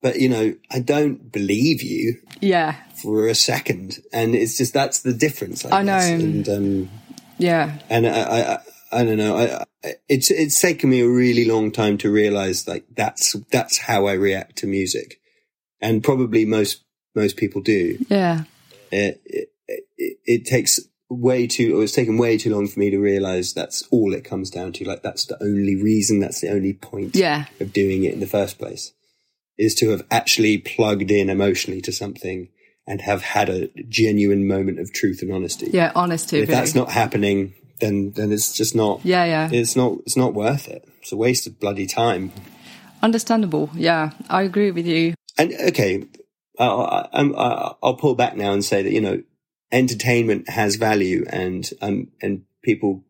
but 0.00 0.18
you 0.20 0.28
know 0.30 0.54
i 0.70 0.78
don't 0.78 1.30
believe 1.32 1.82
you 1.82 2.16
yeah, 2.40 2.76
for 3.06 3.28
a 3.28 3.34
second 3.34 3.98
and 4.12 4.34
it's 4.34 4.58
just 4.58 4.74
that's 4.74 5.02
the 5.02 5.12
difference 5.12 5.64
i, 5.64 5.78
I 5.78 5.82
know. 5.82 5.98
and 5.98 6.48
um 6.48 6.88
yeah, 7.38 7.78
and 7.90 8.06
I, 8.06 8.20
I, 8.20 8.58
I, 8.92 9.04
don't 9.04 9.18
know. 9.18 9.36
I, 9.36 9.64
I, 9.84 9.94
it's 10.08 10.30
it's 10.30 10.60
taken 10.60 10.90
me 10.90 11.00
a 11.00 11.08
really 11.08 11.44
long 11.44 11.70
time 11.70 11.98
to 11.98 12.10
realize 12.10 12.66
like 12.66 12.84
that's 12.94 13.34
that's 13.50 13.78
how 13.78 14.06
I 14.06 14.12
react 14.12 14.56
to 14.58 14.66
music, 14.66 15.20
and 15.80 16.02
probably 16.02 16.44
most 16.44 16.82
most 17.14 17.36
people 17.36 17.60
do. 17.60 17.98
yeah, 18.08 18.44
It 18.90 19.20
it, 19.24 19.48
it, 19.98 20.18
it 20.24 20.44
takes 20.46 20.80
way 21.10 21.46
too, 21.46 21.78
or 21.78 21.84
it's 21.84 21.92
taken 21.92 22.16
way 22.16 22.38
too 22.38 22.54
long 22.54 22.66
for 22.66 22.80
me 22.80 22.90
to 22.90 22.98
realize 22.98 23.52
that's 23.52 23.82
all 23.90 24.14
it 24.14 24.24
comes 24.24 24.50
down 24.50 24.72
to. 24.74 24.84
Like 24.84 25.02
that's 25.02 25.26
the 25.26 25.42
only 25.42 25.76
reason, 25.76 26.20
that's 26.20 26.40
the 26.40 26.50
only 26.50 26.72
point 26.72 27.14
yeah, 27.14 27.46
of 27.60 27.72
doing 27.72 28.04
it 28.04 28.14
in 28.14 28.20
the 28.20 28.26
first 28.26 28.58
place, 28.58 28.92
is 29.58 29.74
to 29.76 29.90
have 29.90 30.06
actually 30.10 30.56
plugged 30.58 31.10
in 31.10 31.28
emotionally 31.28 31.82
to 31.82 31.92
something 31.92 32.48
and 32.86 33.00
have 33.00 33.22
had 33.22 33.48
a 33.48 33.68
genuine 33.88 34.46
moment 34.46 34.78
of 34.78 34.92
truth 34.92 35.22
and 35.22 35.32
honesty 35.32 35.70
yeah. 35.72 35.92
Honesty. 35.94 36.38
if 36.38 36.48
that's 36.48 36.74
not 36.74 36.90
happening, 36.90 37.54
then 37.80 38.12
then 38.12 38.32
it's 38.32 38.52
just 38.52 38.74
not. 38.74 39.04
Yeah, 39.04 39.24
yeah. 39.24 39.50
It's 39.52 39.76
not. 39.76 39.98
It's 40.06 40.16
not 40.16 40.34
worth 40.34 40.68
it. 40.68 40.88
It's 41.00 41.12
a 41.12 41.16
waste 41.16 41.46
of 41.46 41.60
bloody 41.60 41.86
time. 41.86 42.32
understandable. 43.02 43.70
Yeah, 43.74 44.10
I 44.28 44.42
agree 44.42 44.70
with 44.70 44.86
you. 44.86 45.14
And 45.38 45.52
okay, 45.68 46.06
I'll, 46.58 47.08
I'll 47.12 47.78
I'll 47.82 47.96
pull 47.96 48.14
back 48.14 48.36
now 48.36 48.52
and 48.52 48.64
say 48.64 48.82
that 48.82 48.92
you 48.92 49.00
know, 49.00 49.22
entertainment 49.70 50.48
has 50.48 50.76
value, 50.76 51.24
and 51.28 51.68
um, 51.82 52.08
and 52.22 52.44
people 52.62 53.04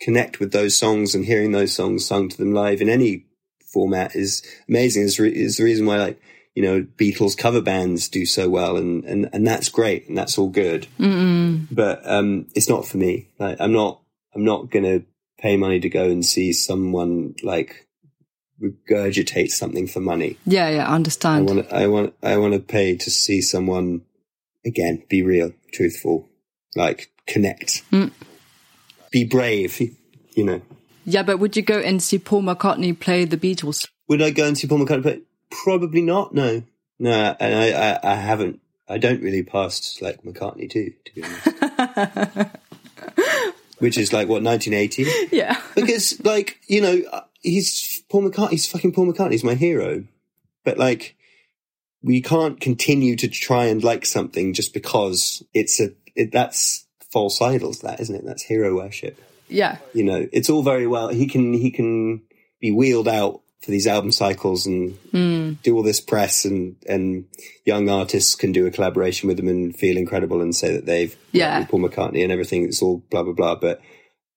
connect 0.00 0.38
with 0.38 0.52
those 0.52 0.76
songs, 0.76 1.14
and 1.14 1.24
hearing 1.24 1.52
those 1.52 1.72
songs 1.72 2.04
sung 2.04 2.28
to 2.28 2.36
them 2.36 2.52
live 2.52 2.80
in 2.80 2.88
any 2.88 3.26
format 3.72 4.14
is 4.14 4.42
amazing. 4.68 5.04
Is 5.04 5.18
re- 5.18 5.30
is 5.30 5.56
the 5.56 5.64
reason 5.64 5.86
why 5.86 5.98
like 5.98 6.20
you 6.58 6.64
know 6.64 6.82
Beatles 6.96 7.38
cover 7.38 7.60
bands 7.60 8.08
do 8.08 8.26
so 8.26 8.48
well, 8.48 8.76
and 8.78 9.04
and 9.04 9.30
and 9.32 9.46
that's 9.46 9.68
great, 9.68 10.08
and 10.08 10.18
that's 10.18 10.36
all 10.38 10.48
good. 10.48 10.88
but 10.98 12.00
um, 12.04 12.48
it's 12.52 12.68
not 12.68 12.84
for 12.84 12.96
me. 12.96 13.28
Like, 13.38 13.58
I'm 13.60 13.70
not. 13.72 14.00
I'm 14.34 14.44
not 14.44 14.68
gonna 14.68 15.02
pay 15.38 15.56
money 15.56 15.78
to 15.78 15.88
go 15.88 16.06
and 16.10 16.26
see 16.26 16.52
someone 16.52 17.36
like 17.44 17.86
regurgitate 18.60 19.50
something 19.50 19.86
for 19.86 20.00
money. 20.00 20.36
Yeah, 20.46 20.68
yeah, 20.68 20.84
I 20.88 20.90
I 20.90 20.94
understand. 20.96 21.46
want. 21.46 21.72
I 21.72 21.86
want. 21.86 22.14
I 22.24 22.36
want 22.38 22.54
to 22.54 22.58
pay 22.60 22.96
to 22.96 23.08
see 23.08 23.40
someone 23.40 24.02
again. 24.66 25.04
Be 25.08 25.22
real, 25.22 25.52
truthful, 25.72 26.28
like 26.74 27.12
connect. 27.28 27.88
Mm. 27.92 28.10
Be 29.12 29.22
brave. 29.22 29.80
You 30.34 30.44
know. 30.44 30.62
yeah, 31.04 31.22
but 31.22 31.38
would 31.38 31.56
you 31.56 31.62
go 31.62 31.78
and 31.78 32.02
see 32.02 32.18
Paul 32.18 32.42
McCartney 32.42 32.98
play 32.98 33.24
the 33.24 33.36
Beatles? 33.36 33.86
Would 34.08 34.22
I 34.22 34.30
go 34.30 34.44
and 34.44 34.58
see 34.58 34.66
Paul 34.66 34.78
McCartney? 34.80 35.02
play? 35.02 35.20
Probably 35.50 36.02
not. 36.02 36.34
No. 36.34 36.62
No. 36.98 37.36
And 37.40 37.54
I. 37.54 37.70
I, 37.70 38.12
I 38.12 38.14
haven't. 38.16 38.60
I 38.88 38.98
don't 38.98 39.22
really 39.22 39.42
pass 39.42 40.00
like 40.00 40.22
McCartney 40.22 40.70
too. 40.70 40.94
To 41.04 41.14
be 41.14 41.22
honest. 41.24 42.48
Which 43.78 43.96
is 43.96 44.12
like 44.12 44.28
what 44.28 44.42
1980. 44.42 45.36
Yeah, 45.36 45.60
because 45.76 46.20
like 46.24 46.58
you 46.66 46.80
know 46.80 47.02
uh, 47.12 47.20
he's 47.40 48.02
Paul 48.08 48.28
McCartney. 48.28 48.50
He's 48.50 48.66
fucking 48.66 48.92
Paul 48.92 49.12
McCartney. 49.12 49.32
He's 49.32 49.44
my 49.44 49.54
hero. 49.54 50.04
But 50.64 50.78
like 50.78 51.16
we 52.02 52.20
can't 52.22 52.60
continue 52.60 53.14
to 53.16 53.28
try 53.28 53.66
and 53.66 53.84
like 53.84 54.04
something 54.04 54.52
just 54.54 54.74
because 54.74 55.44
it's 55.54 55.80
a 55.80 55.90
it, 56.16 56.32
that's 56.32 56.86
false 57.12 57.40
idols. 57.40 57.80
That 57.80 58.00
isn't 58.00 58.14
it? 58.14 58.24
That's 58.24 58.42
hero 58.42 58.74
worship. 58.74 59.20
yeah, 59.48 59.78
You 59.94 60.04
know, 60.04 60.28
it's 60.32 60.50
all 60.50 60.62
very 60.62 60.86
well. 60.88 61.08
He 61.08 61.26
can 61.28 61.52
he 61.52 61.70
can 61.70 62.22
be 62.60 62.72
wheeled 62.72 63.06
out 63.06 63.42
for 63.62 63.70
these 63.70 63.86
album 63.86 64.12
cycles 64.12 64.66
and 64.66 64.96
do 65.62 65.76
all 65.76 65.82
this 65.82 66.00
press 66.00 66.44
and 66.44 66.76
and 66.88 67.24
young 67.64 67.88
artists 67.88 68.34
can 68.34 68.52
do 68.52 68.66
a 68.66 68.70
collaboration 68.70 69.26
with 69.26 69.36
them 69.36 69.48
and 69.48 69.76
feel 69.76 69.96
incredible 69.96 70.40
and 70.40 70.54
say 70.54 70.72
that 70.72 70.86
they've 70.86 71.16
Yeah. 71.32 71.64
Paul 71.64 71.80
McCartney 71.80 72.22
and 72.22 72.32
everything. 72.32 72.64
It's 72.64 72.82
all 72.82 73.02
blah 73.10 73.22
blah 73.22 73.32
blah. 73.34 73.56
But 73.56 73.80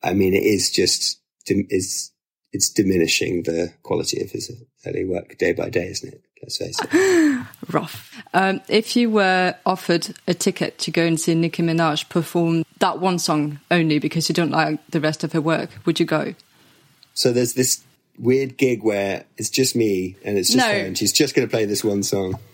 I 0.04 0.14
mean, 0.14 0.34
it 0.34 0.44
is 0.44 0.72
just 0.72 1.20
is 1.48 2.12
it's 2.54 2.70
diminishing 2.70 3.44
the 3.44 3.74
quality 3.84 4.22
of 4.22 4.32
his 4.32 4.52
early 4.86 5.06
work 5.06 5.38
day 5.38 5.54
by 5.54 5.70
day, 5.70 5.88
isn't 5.88 6.14
it? 6.14 6.22
Let's 6.42 6.58
face 6.58 6.78
it. 6.82 7.46
rough. 7.70 8.22
Um, 8.34 8.62
if 8.68 8.96
you 8.96 9.10
were 9.12 9.56
offered 9.66 10.16
a 10.28 10.34
ticket 10.34 10.80
to 10.80 10.92
go 10.92 11.06
and 11.06 11.20
see 11.20 11.36
Nicki 11.36 11.62
Minaj 11.62 12.10
perform 12.10 12.66
that 12.80 13.00
one 13.00 13.20
song 13.20 13.60
only 13.70 14.00
because 14.00 14.28
you 14.28 14.34
don't 14.34 14.50
like 14.50 14.80
the 14.90 15.00
rest 15.00 15.24
of 15.24 15.34
her 15.34 15.42
work, 15.42 15.70
would 15.86 16.00
you 16.00 16.06
go? 16.06 16.34
So 17.14 17.32
there's 17.32 17.54
this 17.54 17.84
weird 18.19 18.58
gig 18.58 18.84
where 18.84 19.26
it's 19.38 19.50
just 19.50 19.76
me 19.76 20.15
and 20.24 20.38
it's 20.38 20.50
just 20.50 20.58
No. 20.65 20.71
her, 20.71 20.86
and 20.86 20.97
she's 20.97 21.12
just 21.13 21.36
going 21.36 21.47
to 21.47 21.52
play 21.52 21.65
this 21.65 21.84
one 21.84 22.04
song. 22.04 22.38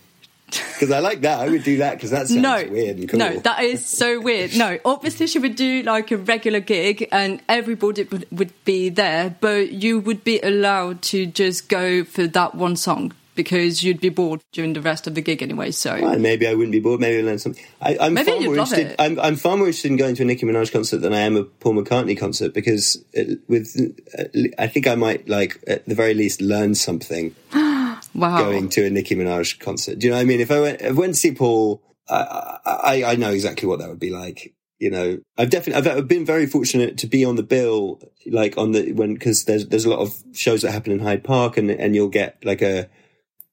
Because 0.48 0.92
I 0.92 1.00
like 1.00 1.22
that. 1.22 1.40
I 1.40 1.50
would 1.50 1.64
do 1.64 1.78
that 1.78 1.96
because 1.96 2.12
that 2.12 2.28
sounds 2.30 2.40
no, 2.42 2.66
weird 2.70 2.98
and 2.98 3.10
cool. 3.10 3.20
no, 3.20 3.38
that 3.40 3.64
is 3.64 3.86
so 3.86 4.22
weird. 4.22 4.56
No, 4.56 4.78
obviously 4.86 5.28
she 5.28 5.40
would 5.40 5.56
do 5.58 5.82
like 5.84 6.10
a 6.12 6.18
regular 6.18 6.62
gig 6.62 7.10
and 7.12 7.42
everybody 7.50 8.04
would, 8.04 8.28
would 8.32 8.54
be 8.64 8.88
there, 8.88 9.36
but 9.42 9.72
you 9.72 10.00
would 10.00 10.24
be 10.24 10.40
allowed 10.40 11.02
to 11.02 11.26
just 11.26 11.68
go 11.68 12.06
for 12.06 12.28
that 12.28 12.56
one 12.56 12.78
song 12.78 13.12
because 13.38 13.84
you'd 13.84 14.02
be 14.02 14.10
bored 14.10 14.42
during 14.52 14.74
the 14.74 14.82
rest 14.82 15.08
of 15.08 15.16
the 15.16 15.22
gig 15.22 15.42
anyway. 15.42 15.72
So 15.72 15.98
Well, 16.02 16.20
maybe 16.20 16.46
I 16.46 16.54
wouldn't 16.54 16.74
be 16.74 16.82
bored. 16.82 17.00
Maybe 17.00 17.20
I'd 17.20 17.24
learn 17.24 17.40
something. 17.40 17.64
I, 17.82 17.98
I'm 18.02 18.16
Maybe 18.16 18.32
far 18.32 18.40
you'd 18.42 18.48
more 18.48 18.56
love 18.58 18.74
interested. 18.74 18.92
it. 18.92 18.96
I'm, 19.00 19.18
I'm 19.22 19.36
far 19.38 19.56
more 19.56 19.68
interested 19.68 19.92
in 19.92 19.98
going 19.98 20.16
to 20.16 20.24
a 20.24 20.26
Nicki 20.26 20.46
Minaj 20.46 20.74
concert 20.74 20.98
than 20.98 21.14
I 21.14 21.20
am 21.20 21.38
a 21.38 21.46
Paul 21.46 21.76
McCartney 21.76 22.20
concert 22.20 22.54
because 22.54 23.02
it, 23.14 23.40
with 23.48 23.74
uh, 24.20 24.48
I 24.60 24.68
think 24.68 24.88
I 24.88 24.96
might 24.96 25.30
like 25.30 25.64
at 25.68 25.86
the 25.86 25.96
very 25.96 26.14
least 26.14 26.42
learn 26.42 26.76
something 26.76 27.34
wow, 27.54 28.40
going 28.40 28.68
to 28.70 28.86
a 28.86 28.90
Nicki 28.90 29.16
Minaj 29.16 29.60
concert. 29.60 30.00
Do 30.00 30.08
you 30.08 30.12
know 30.12 30.18
what 30.18 30.24
I 30.24 30.26
mean? 30.26 30.42
If 30.42 30.52
I 30.52 30.60
went, 30.60 30.82
if 30.82 30.90
I 30.90 30.92
went 30.92 31.14
to 31.14 31.20
see 31.20 31.34
Paul, 31.34 31.82
I, 32.10 32.58
I, 32.66 33.04
I 33.12 33.16
know 33.16 33.32
exactly 33.32 33.68
what 33.68 33.80
that 33.80 33.90
would 33.90 34.00
be 34.00 34.10
like. 34.10 34.54
You 34.80 34.92
know, 34.92 35.20
I've 35.38 35.50
definitely, 35.50 35.90
I've, 35.90 35.98
I've 35.98 36.08
been 36.08 36.26
very 36.26 36.46
fortunate 36.46 37.00
to 37.00 37.08
be 37.08 37.26
on 37.26 37.36
the 37.36 37.44
bill, 37.44 38.00
like 38.28 38.60
on 38.60 38.74
the, 38.74 38.92
when, 38.92 39.18
cause 39.18 39.46
there's, 39.46 39.68
there's 39.68 39.86
a 39.86 39.90
lot 39.90 40.00
of 40.00 40.16
shows 40.34 40.62
that 40.62 40.72
happen 40.72 40.92
in 40.92 41.00
Hyde 41.00 41.24
Park 41.24 41.58
and, 41.58 41.72
and 41.72 41.96
you'll 41.96 42.10
get 42.10 42.38
like 42.46 42.62
a, 42.62 42.88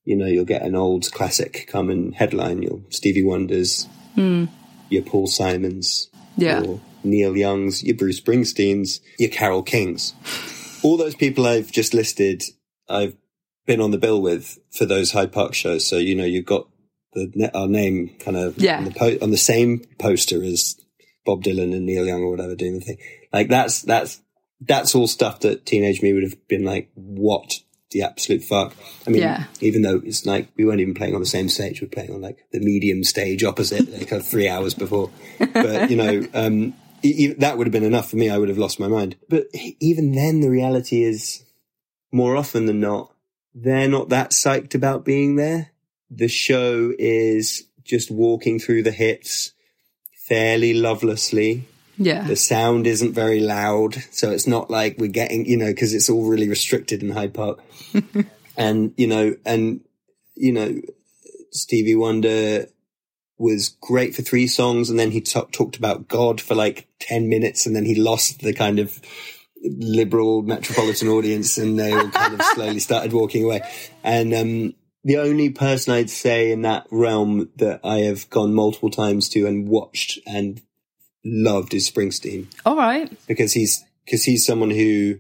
you 0.04 0.16
know, 0.16 0.26
you'll 0.26 0.44
get 0.44 0.62
an 0.62 0.74
old 0.74 1.10
classic 1.12 1.66
come 1.68 1.90
and 1.90 2.14
headline, 2.14 2.62
your 2.62 2.80
Stevie 2.90 3.24
Wonders, 3.24 3.88
hmm. 4.14 4.44
your 4.88 5.02
Paul 5.02 5.26
Simons, 5.26 6.08
Yeah. 6.36 6.62
your 6.62 6.80
Neil 7.02 7.36
Youngs, 7.36 7.82
your 7.82 7.96
Bruce 7.96 8.20
Springsteens, 8.20 9.00
your 9.18 9.30
Carole 9.30 9.62
Kings. 9.62 10.14
All 10.82 10.96
those 10.96 11.14
people 11.14 11.46
I've 11.46 11.70
just 11.72 11.94
listed, 11.94 12.42
I've 12.88 13.16
been 13.66 13.80
on 13.80 13.90
the 13.90 13.98
bill 13.98 14.20
with 14.20 14.58
for 14.70 14.84
those 14.86 15.12
Hyde 15.12 15.32
Park 15.32 15.54
shows. 15.54 15.86
So 15.86 15.96
you 15.96 16.14
know, 16.14 16.24
you've 16.24 16.44
got 16.46 16.68
the 17.14 17.50
our 17.54 17.68
name 17.68 18.10
kind 18.18 18.36
of 18.36 18.58
Yeah. 18.58 18.78
on, 18.78 18.84
the 18.84 18.90
po- 18.90 19.18
on 19.22 19.30
the 19.30 19.36
same 19.38 19.80
poster 19.98 20.42
as 20.42 20.76
Bob 21.24 21.42
Dylan 21.42 21.74
and 21.74 21.86
Neil 21.86 22.04
Young 22.06 22.22
or 22.22 22.30
whatever 22.30 22.54
doing 22.54 22.74
the 22.74 22.84
thing. 22.84 22.98
Like 23.32 23.48
that's 23.48 23.80
that's 23.82 24.20
that's 24.60 24.94
all 24.94 25.06
stuff 25.06 25.40
that 25.40 25.64
teenage 25.66 26.02
me 26.02 26.12
would 26.12 26.22
have 26.22 26.46
been 26.48 26.64
like, 26.64 26.90
what 26.94 27.60
the 27.94 28.02
absolute 28.02 28.42
fuck? 28.44 28.74
I 29.06 29.10
mean, 29.10 29.22
Yeah. 29.22 29.44
even 29.62 29.80
though 29.80 30.02
it's 30.04 30.26
like 30.26 30.48
we 30.56 30.66
weren't 30.66 30.80
even 30.80 30.92
playing 30.92 31.14
on 31.14 31.20
the 31.20 31.26
same 31.26 31.48
stage, 31.48 31.80
we 31.80 31.86
we're 31.86 31.90
playing 31.90 32.12
on 32.12 32.20
like 32.20 32.36
the 32.52 32.60
medium 32.60 33.02
stage 33.04 33.42
opposite, 33.42 33.90
like 33.90 34.08
kind 34.08 34.20
of 34.20 34.28
three 34.28 34.46
hours 34.48 34.74
before. 34.74 35.10
But 35.38 35.90
you 35.90 35.96
know, 35.96 36.26
um, 36.34 36.74
e- 37.02 37.14
e- 37.24 37.34
that 37.38 37.56
would 37.56 37.66
have 37.66 37.72
been 37.72 37.82
enough 37.84 38.10
for 38.10 38.16
me. 38.16 38.28
I 38.28 38.36
would 38.36 38.50
have 38.50 38.58
lost 38.58 38.78
my 38.78 38.88
mind. 38.88 39.16
But 39.30 39.46
even 39.80 40.12
then, 40.12 40.40
the 40.40 40.50
reality 40.50 41.02
is, 41.02 41.42
more 42.12 42.36
often 42.36 42.66
than 42.66 42.80
not, 42.80 43.10
they're 43.54 43.88
not 43.88 44.10
that 44.10 44.32
psyched 44.32 44.74
about 44.74 45.04
being 45.04 45.36
there. 45.36 45.70
The 46.10 46.28
show 46.28 46.92
is 46.98 47.64
just 47.84 48.10
walking 48.10 48.58
through 48.58 48.82
the 48.82 48.90
hits 48.92 49.52
fairly 50.26 50.74
lovelessly. 50.74 51.64
Yeah, 51.96 52.26
The 52.26 52.36
sound 52.36 52.86
isn't 52.86 53.12
very 53.12 53.40
loud, 53.40 53.96
so 54.10 54.30
it's 54.30 54.46
not 54.46 54.70
like 54.70 54.96
we're 54.98 55.08
getting, 55.08 55.46
you 55.46 55.56
know, 55.56 55.66
because 55.66 55.94
it's 55.94 56.10
all 56.10 56.26
really 56.26 56.48
restricted 56.48 57.02
in 57.02 57.10
Hyde 57.10 57.34
Park. 57.34 57.60
and, 58.56 58.92
you 58.96 59.06
know, 59.06 59.36
and, 59.44 59.80
you 60.34 60.52
know, 60.52 60.80
Stevie 61.52 61.94
Wonder 61.94 62.66
was 63.38 63.76
great 63.80 64.14
for 64.14 64.22
three 64.22 64.46
songs 64.46 64.90
and 64.90 64.98
then 64.98 65.10
he 65.10 65.20
ta- 65.20 65.46
talked 65.52 65.76
about 65.76 66.08
God 66.08 66.40
for 66.40 66.54
like 66.54 66.88
10 67.00 67.28
minutes 67.28 67.66
and 67.66 67.74
then 67.74 67.84
he 67.84 67.94
lost 67.94 68.40
the 68.40 68.52
kind 68.52 68.78
of 68.78 69.00
liberal 69.64 70.42
metropolitan 70.42 71.08
audience 71.08 71.58
and 71.58 71.78
they 71.78 71.92
all 71.92 72.10
kind 72.10 72.34
of 72.34 72.42
slowly 72.42 72.78
started 72.80 73.12
walking 73.12 73.44
away. 73.44 73.62
And, 74.02 74.34
um, 74.34 74.74
the 75.04 75.18
only 75.18 75.50
person 75.50 75.92
I'd 75.92 76.10
say 76.10 76.50
in 76.50 76.62
that 76.62 76.86
realm 76.90 77.50
that 77.56 77.80
I 77.84 77.98
have 77.98 78.30
gone 78.30 78.54
multiple 78.54 78.90
times 78.90 79.28
to 79.30 79.46
and 79.46 79.68
watched 79.68 80.18
and 80.26 80.62
loved 81.24 81.74
is 81.74 81.90
Springsteen. 81.90 82.46
All 82.64 82.76
right, 82.76 83.10
because 83.26 83.52
he's 83.52 83.84
because 84.04 84.24
he's 84.24 84.44
someone 84.44 84.70
who 84.70 85.18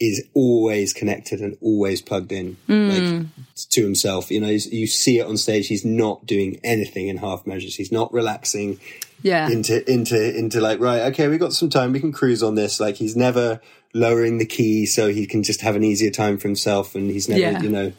is 0.00 0.24
always 0.32 0.92
connected 0.92 1.40
and 1.40 1.56
always 1.60 2.00
plugged 2.00 2.30
in 2.30 2.56
hmm. 2.66 2.88
like 2.88 3.26
to 3.70 3.82
himself. 3.82 4.30
You 4.30 4.40
know 4.40 4.48
you 4.48 4.86
see 4.86 5.18
it 5.18 5.26
on 5.26 5.36
stage. 5.36 5.66
He's 5.68 5.84
not 5.84 6.26
doing 6.26 6.60
anything 6.62 7.08
in 7.08 7.16
half 7.16 7.46
measures. 7.46 7.74
He's 7.74 7.92
not 7.92 8.12
relaxing 8.12 8.78
yeah, 9.22 9.50
into 9.50 9.90
into 9.90 10.38
into 10.38 10.60
like 10.60 10.78
right 10.78 11.12
okay 11.12 11.28
we 11.28 11.38
got 11.38 11.52
some 11.52 11.70
time. 11.70 11.92
We 11.92 12.00
can 12.00 12.12
cruise 12.12 12.42
on 12.42 12.54
this. 12.54 12.78
Like 12.78 12.96
he's 12.96 13.16
never 13.16 13.60
lowering 13.94 14.38
the 14.38 14.46
key 14.46 14.86
so 14.86 15.08
he 15.08 15.26
can 15.26 15.42
just 15.42 15.62
have 15.62 15.74
an 15.74 15.82
easier 15.82 16.10
time 16.10 16.36
for 16.36 16.46
himself 16.46 16.94
and 16.94 17.10
he's 17.10 17.28
never 17.28 17.40
Yeah. 17.40 17.62
you 17.62 17.70
know 17.70 17.92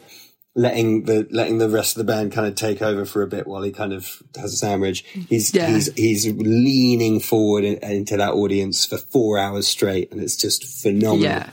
letting 0.54 1.04
the 1.04 1.26
letting 1.30 1.58
the 1.58 1.68
rest 1.68 1.96
of 1.96 2.04
the 2.04 2.12
band 2.12 2.32
kind 2.32 2.46
of 2.46 2.54
take 2.56 2.82
over 2.82 3.04
for 3.04 3.22
a 3.22 3.26
bit 3.26 3.46
while 3.46 3.62
he 3.62 3.70
kind 3.70 3.92
of 3.92 4.20
has 4.36 4.52
a 4.52 4.56
sandwich 4.56 5.04
he's 5.28 5.54
Yeah. 5.54 5.68
he's 5.68 5.92
he's 5.94 6.26
leaning 6.26 7.20
forward 7.20 7.62
in, 7.64 7.76
into 7.84 8.16
that 8.16 8.32
audience 8.32 8.84
for 8.84 8.98
4 8.98 9.38
hours 9.38 9.68
straight 9.68 10.10
and 10.10 10.20
it's 10.20 10.36
just 10.36 10.64
phenomenal 10.82 11.22
yeah. 11.22 11.50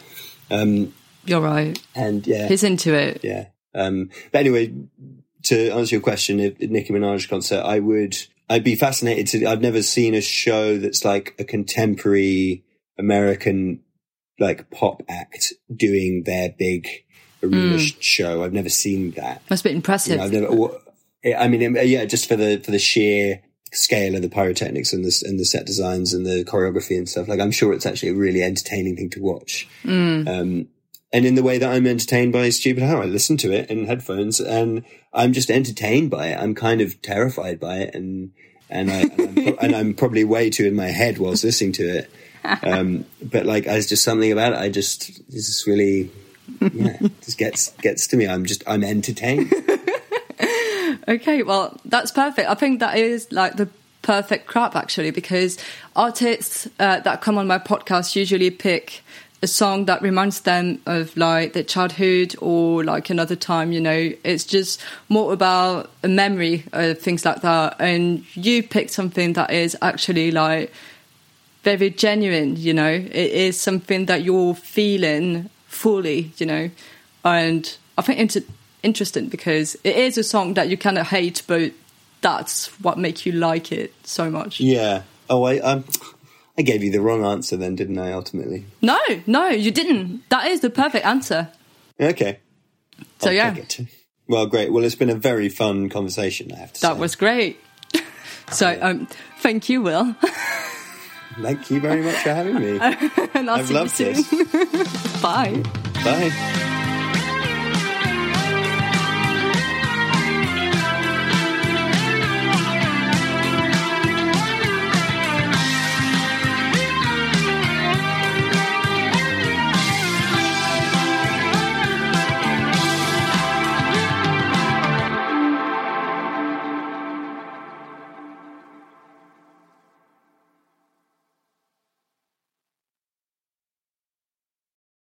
um 0.50 0.94
You're 1.26 1.42
right. 1.42 1.80
and 1.94 2.26
yeah 2.26 2.48
He's 2.48 2.64
into 2.64 2.96
it. 2.96 3.22
yeah. 3.24 3.48
Um, 3.76 4.10
but 4.32 4.40
anyway, 4.40 4.74
to 5.44 5.70
answer 5.70 5.94
your 5.96 6.02
question, 6.02 6.40
if 6.40 6.60
if 6.60 6.72
Nicki 6.72 6.92
Minaj 6.92 7.30
concert, 7.30 7.62
I 7.64 7.78
would, 7.80 8.18
I'd 8.50 8.64
be 8.64 8.76
fascinated 8.76 9.28
to, 9.28 9.46
I've 9.46 9.62
never 9.62 9.84
seen 9.84 10.16
a 10.16 10.22
show 10.22 10.78
that's 10.80 11.06
like 11.06 11.36
a 11.38 11.44
contemporary 11.44 12.64
American, 12.98 13.82
like 14.40 14.72
pop 14.72 15.04
act 15.08 15.54
doing 15.76 16.24
their 16.26 16.50
big 16.58 16.88
arena 17.48 17.80
sh- 17.80 17.96
show. 18.00 18.44
I've 18.44 18.54
never 18.54 18.70
seen 18.70 19.12
that. 19.12 19.42
Must 19.50 19.64
be 19.64 19.70
You 19.72 19.76
impressive. 19.78 20.18
know, 20.18 20.24
I've 20.24 20.32
never, 20.32 20.52
wha- 20.56 20.78
I 21.38 21.48
mean, 21.48 21.76
yeah, 21.84 22.06
just 22.06 22.28
for 22.28 22.36
the, 22.36 22.58
for 22.64 22.72
the 22.72 22.80
sheer 22.80 23.42
scale 23.74 24.16
of 24.16 24.22
the 24.22 24.30
pyrotechnics 24.30 24.94
and 24.94 25.04
the, 25.04 25.24
and 25.28 25.40
the 25.40 25.46
set 25.46 25.66
designs 25.66 26.14
and 26.14 26.26
the 26.26 26.44
choreography 26.46 26.98
and 26.98 27.08
stuff. 27.10 27.28
Like, 27.28 27.40
I'm 27.40 27.52
sure 27.52 27.74
it's 27.74 27.86
actually 27.86 28.10
a 28.10 28.16
really 28.16 28.42
entertaining 28.44 28.96
thing 28.96 29.10
to 29.12 29.22
watch. 29.22 29.68
Um, 29.86 30.68
and 31.14 31.26
in 31.26 31.36
the 31.36 31.44
way 31.44 31.58
that 31.58 31.70
I'm 31.70 31.88
entertained 31.88 32.34
by 32.34 32.50
Stupid 32.50 32.84
Hoe, 32.84 33.02
I 33.02 33.06
listen 33.06 33.38
to 33.38 33.52
it 33.52 33.70
in 33.70 33.86
headphones 33.88 34.40
and 34.40 34.84
I'm 35.14 35.34
just 35.34 35.50
entertained 35.50 36.10
by 36.10 36.28
it. 36.28 36.38
I'm 36.40 36.54
kind 36.56 36.82
of 36.82 37.02
terrified 37.02 37.60
by 37.60 37.78
it 37.80 37.96
and, 37.96 38.32
and 38.70 38.92
I, 38.92 39.02
and 39.02 39.20
I'm, 39.22 39.34
pro- 39.34 39.56
and 39.62 39.76
I'm 39.76 39.94
probably 39.94 40.24
way 40.26 40.50
too 40.50 40.66
in 40.66 40.76
my 40.76 40.88
head 40.88 41.18
whilst 41.18 41.44
listening 41.44 41.72
to 41.74 41.84
it. 42.00 42.12
Um, 42.64 43.04
but 43.22 43.46
like, 43.46 43.66
there's 43.66 43.88
just 43.90 44.06
something 44.06 44.32
about 44.32 44.54
it. 44.54 44.60
I 44.60 44.70
just, 44.70 45.08
this 45.30 45.50
is 45.50 45.66
really, 45.68 46.10
yeah, 46.74 46.98
just 47.22 47.38
gets, 47.38 47.72
gets 47.78 48.08
to 48.08 48.18
me. 48.18 48.28
I'm 48.28 48.46
just, 48.46 48.64
I'm 48.68 48.84
entertained. 48.84 49.54
Okay, 51.08 51.42
well, 51.42 51.80
that's 51.86 52.12
perfect. 52.12 52.50
I 52.50 52.54
think 52.54 52.82
that 52.82 52.98
is 52.98 53.32
like 53.32 53.56
the 53.56 53.70
perfect 54.02 54.46
crap 54.46 54.76
actually, 54.76 55.12
because 55.12 55.58
artists 55.96 56.68
uh, 56.80 57.00
that 57.02 57.22
come 57.22 57.38
on 57.38 57.48
my 57.48 57.60
podcast 57.60 58.16
usually 58.16 58.50
pick 58.52 59.02
a 59.42 59.48
song 59.48 59.86
that 59.86 60.02
reminds 60.02 60.42
them 60.42 60.82
of 60.86 61.16
like 61.16 61.54
their 61.54 61.64
childhood 61.64 62.36
or 62.42 62.84
like 62.84 63.10
another 63.10 63.38
time. 63.38 63.72
You 63.72 63.80
know, 63.80 64.12
it's 64.24 64.44
just 64.44 64.82
more 65.08 65.32
about 65.32 65.92
a 66.04 66.10
memory 66.10 66.66
of 66.74 67.00
things 67.00 67.24
like 67.24 67.42
that. 67.42 67.78
And 67.80 68.26
you 68.36 68.64
picked 68.64 68.92
something 68.92 69.34
that 69.34 69.52
is 69.52 69.78
actually 69.82 70.32
like 70.32 70.74
very 71.64 71.90
genuine. 71.90 72.58
You 72.58 72.74
know, 72.74 72.92
it 72.92 73.14
is 73.14 73.60
something 73.60 74.08
that 74.08 74.24
you're 74.24 74.56
feeling 74.56 75.50
fully. 75.78 76.32
You 76.38 76.46
know, 76.46 76.70
and 77.24 77.78
I 77.98 78.02
think 78.02 78.20
it's 78.20 78.38
interesting 78.84 79.30
because 79.30 79.76
it 79.84 79.96
is 79.96 80.18
a 80.18 80.24
song 80.24 80.54
that 80.56 80.70
you 80.70 80.78
kind 80.78 80.98
of 80.98 81.08
hate, 81.08 81.44
but 81.48 81.72
that's 82.22 82.68
what 82.82 82.98
makes 82.98 83.26
you 83.26 83.32
like 83.32 83.72
it 83.72 83.94
so 84.04 84.30
much. 84.30 84.60
Yeah. 84.60 85.04
Oh, 85.30 85.44
I, 85.44 85.60
um, 85.60 85.84
I 86.58 86.62
gave 86.62 86.84
you 86.84 86.92
the 86.92 87.02
wrong 87.02 87.24
answer 87.26 87.58
then, 87.58 87.76
didn't 87.76 88.00
I, 88.00 88.12
ultimately? 88.12 88.66
No, 88.82 89.00
no, 89.26 89.48
you 89.50 89.72
didn't. 89.72 90.28
That 90.30 90.48
is 90.48 90.62
the 90.62 90.70
perfect 90.70 91.06
answer. 91.06 91.50
Okay. 92.00 92.40
So 93.20 93.30
I'll 93.30 93.36
yeah. 93.36 93.56
Well, 94.28 94.46
great. 94.48 94.72
Well, 94.72 94.84
it's 94.84 94.96
been 94.96 95.10
a 95.10 95.16
very 95.16 95.50
fun 95.50 95.90
conversation, 95.90 96.52
I 96.52 96.58
have 96.58 96.74
to 96.74 96.80
say. 96.80 96.88
that 96.88 96.98
was 96.98 97.16
great. 97.16 97.60
so 98.52 98.78
um, 98.82 99.08
thank 99.40 99.70
you, 99.70 99.82
Will, 99.82 100.16
Thank 101.42 101.70
you 101.72 101.80
very 101.80 102.02
much 102.02 102.16
for 102.16 102.34
having 102.34 102.56
me. 102.56 102.80
and 103.34 103.50
I'll 103.50 103.60
I've 103.60 103.68
see 103.68 104.04
you 104.06 104.16
soon. 104.16 104.42
this. 104.52 105.22
Bye. 105.22 105.64
Bye. 106.04 106.74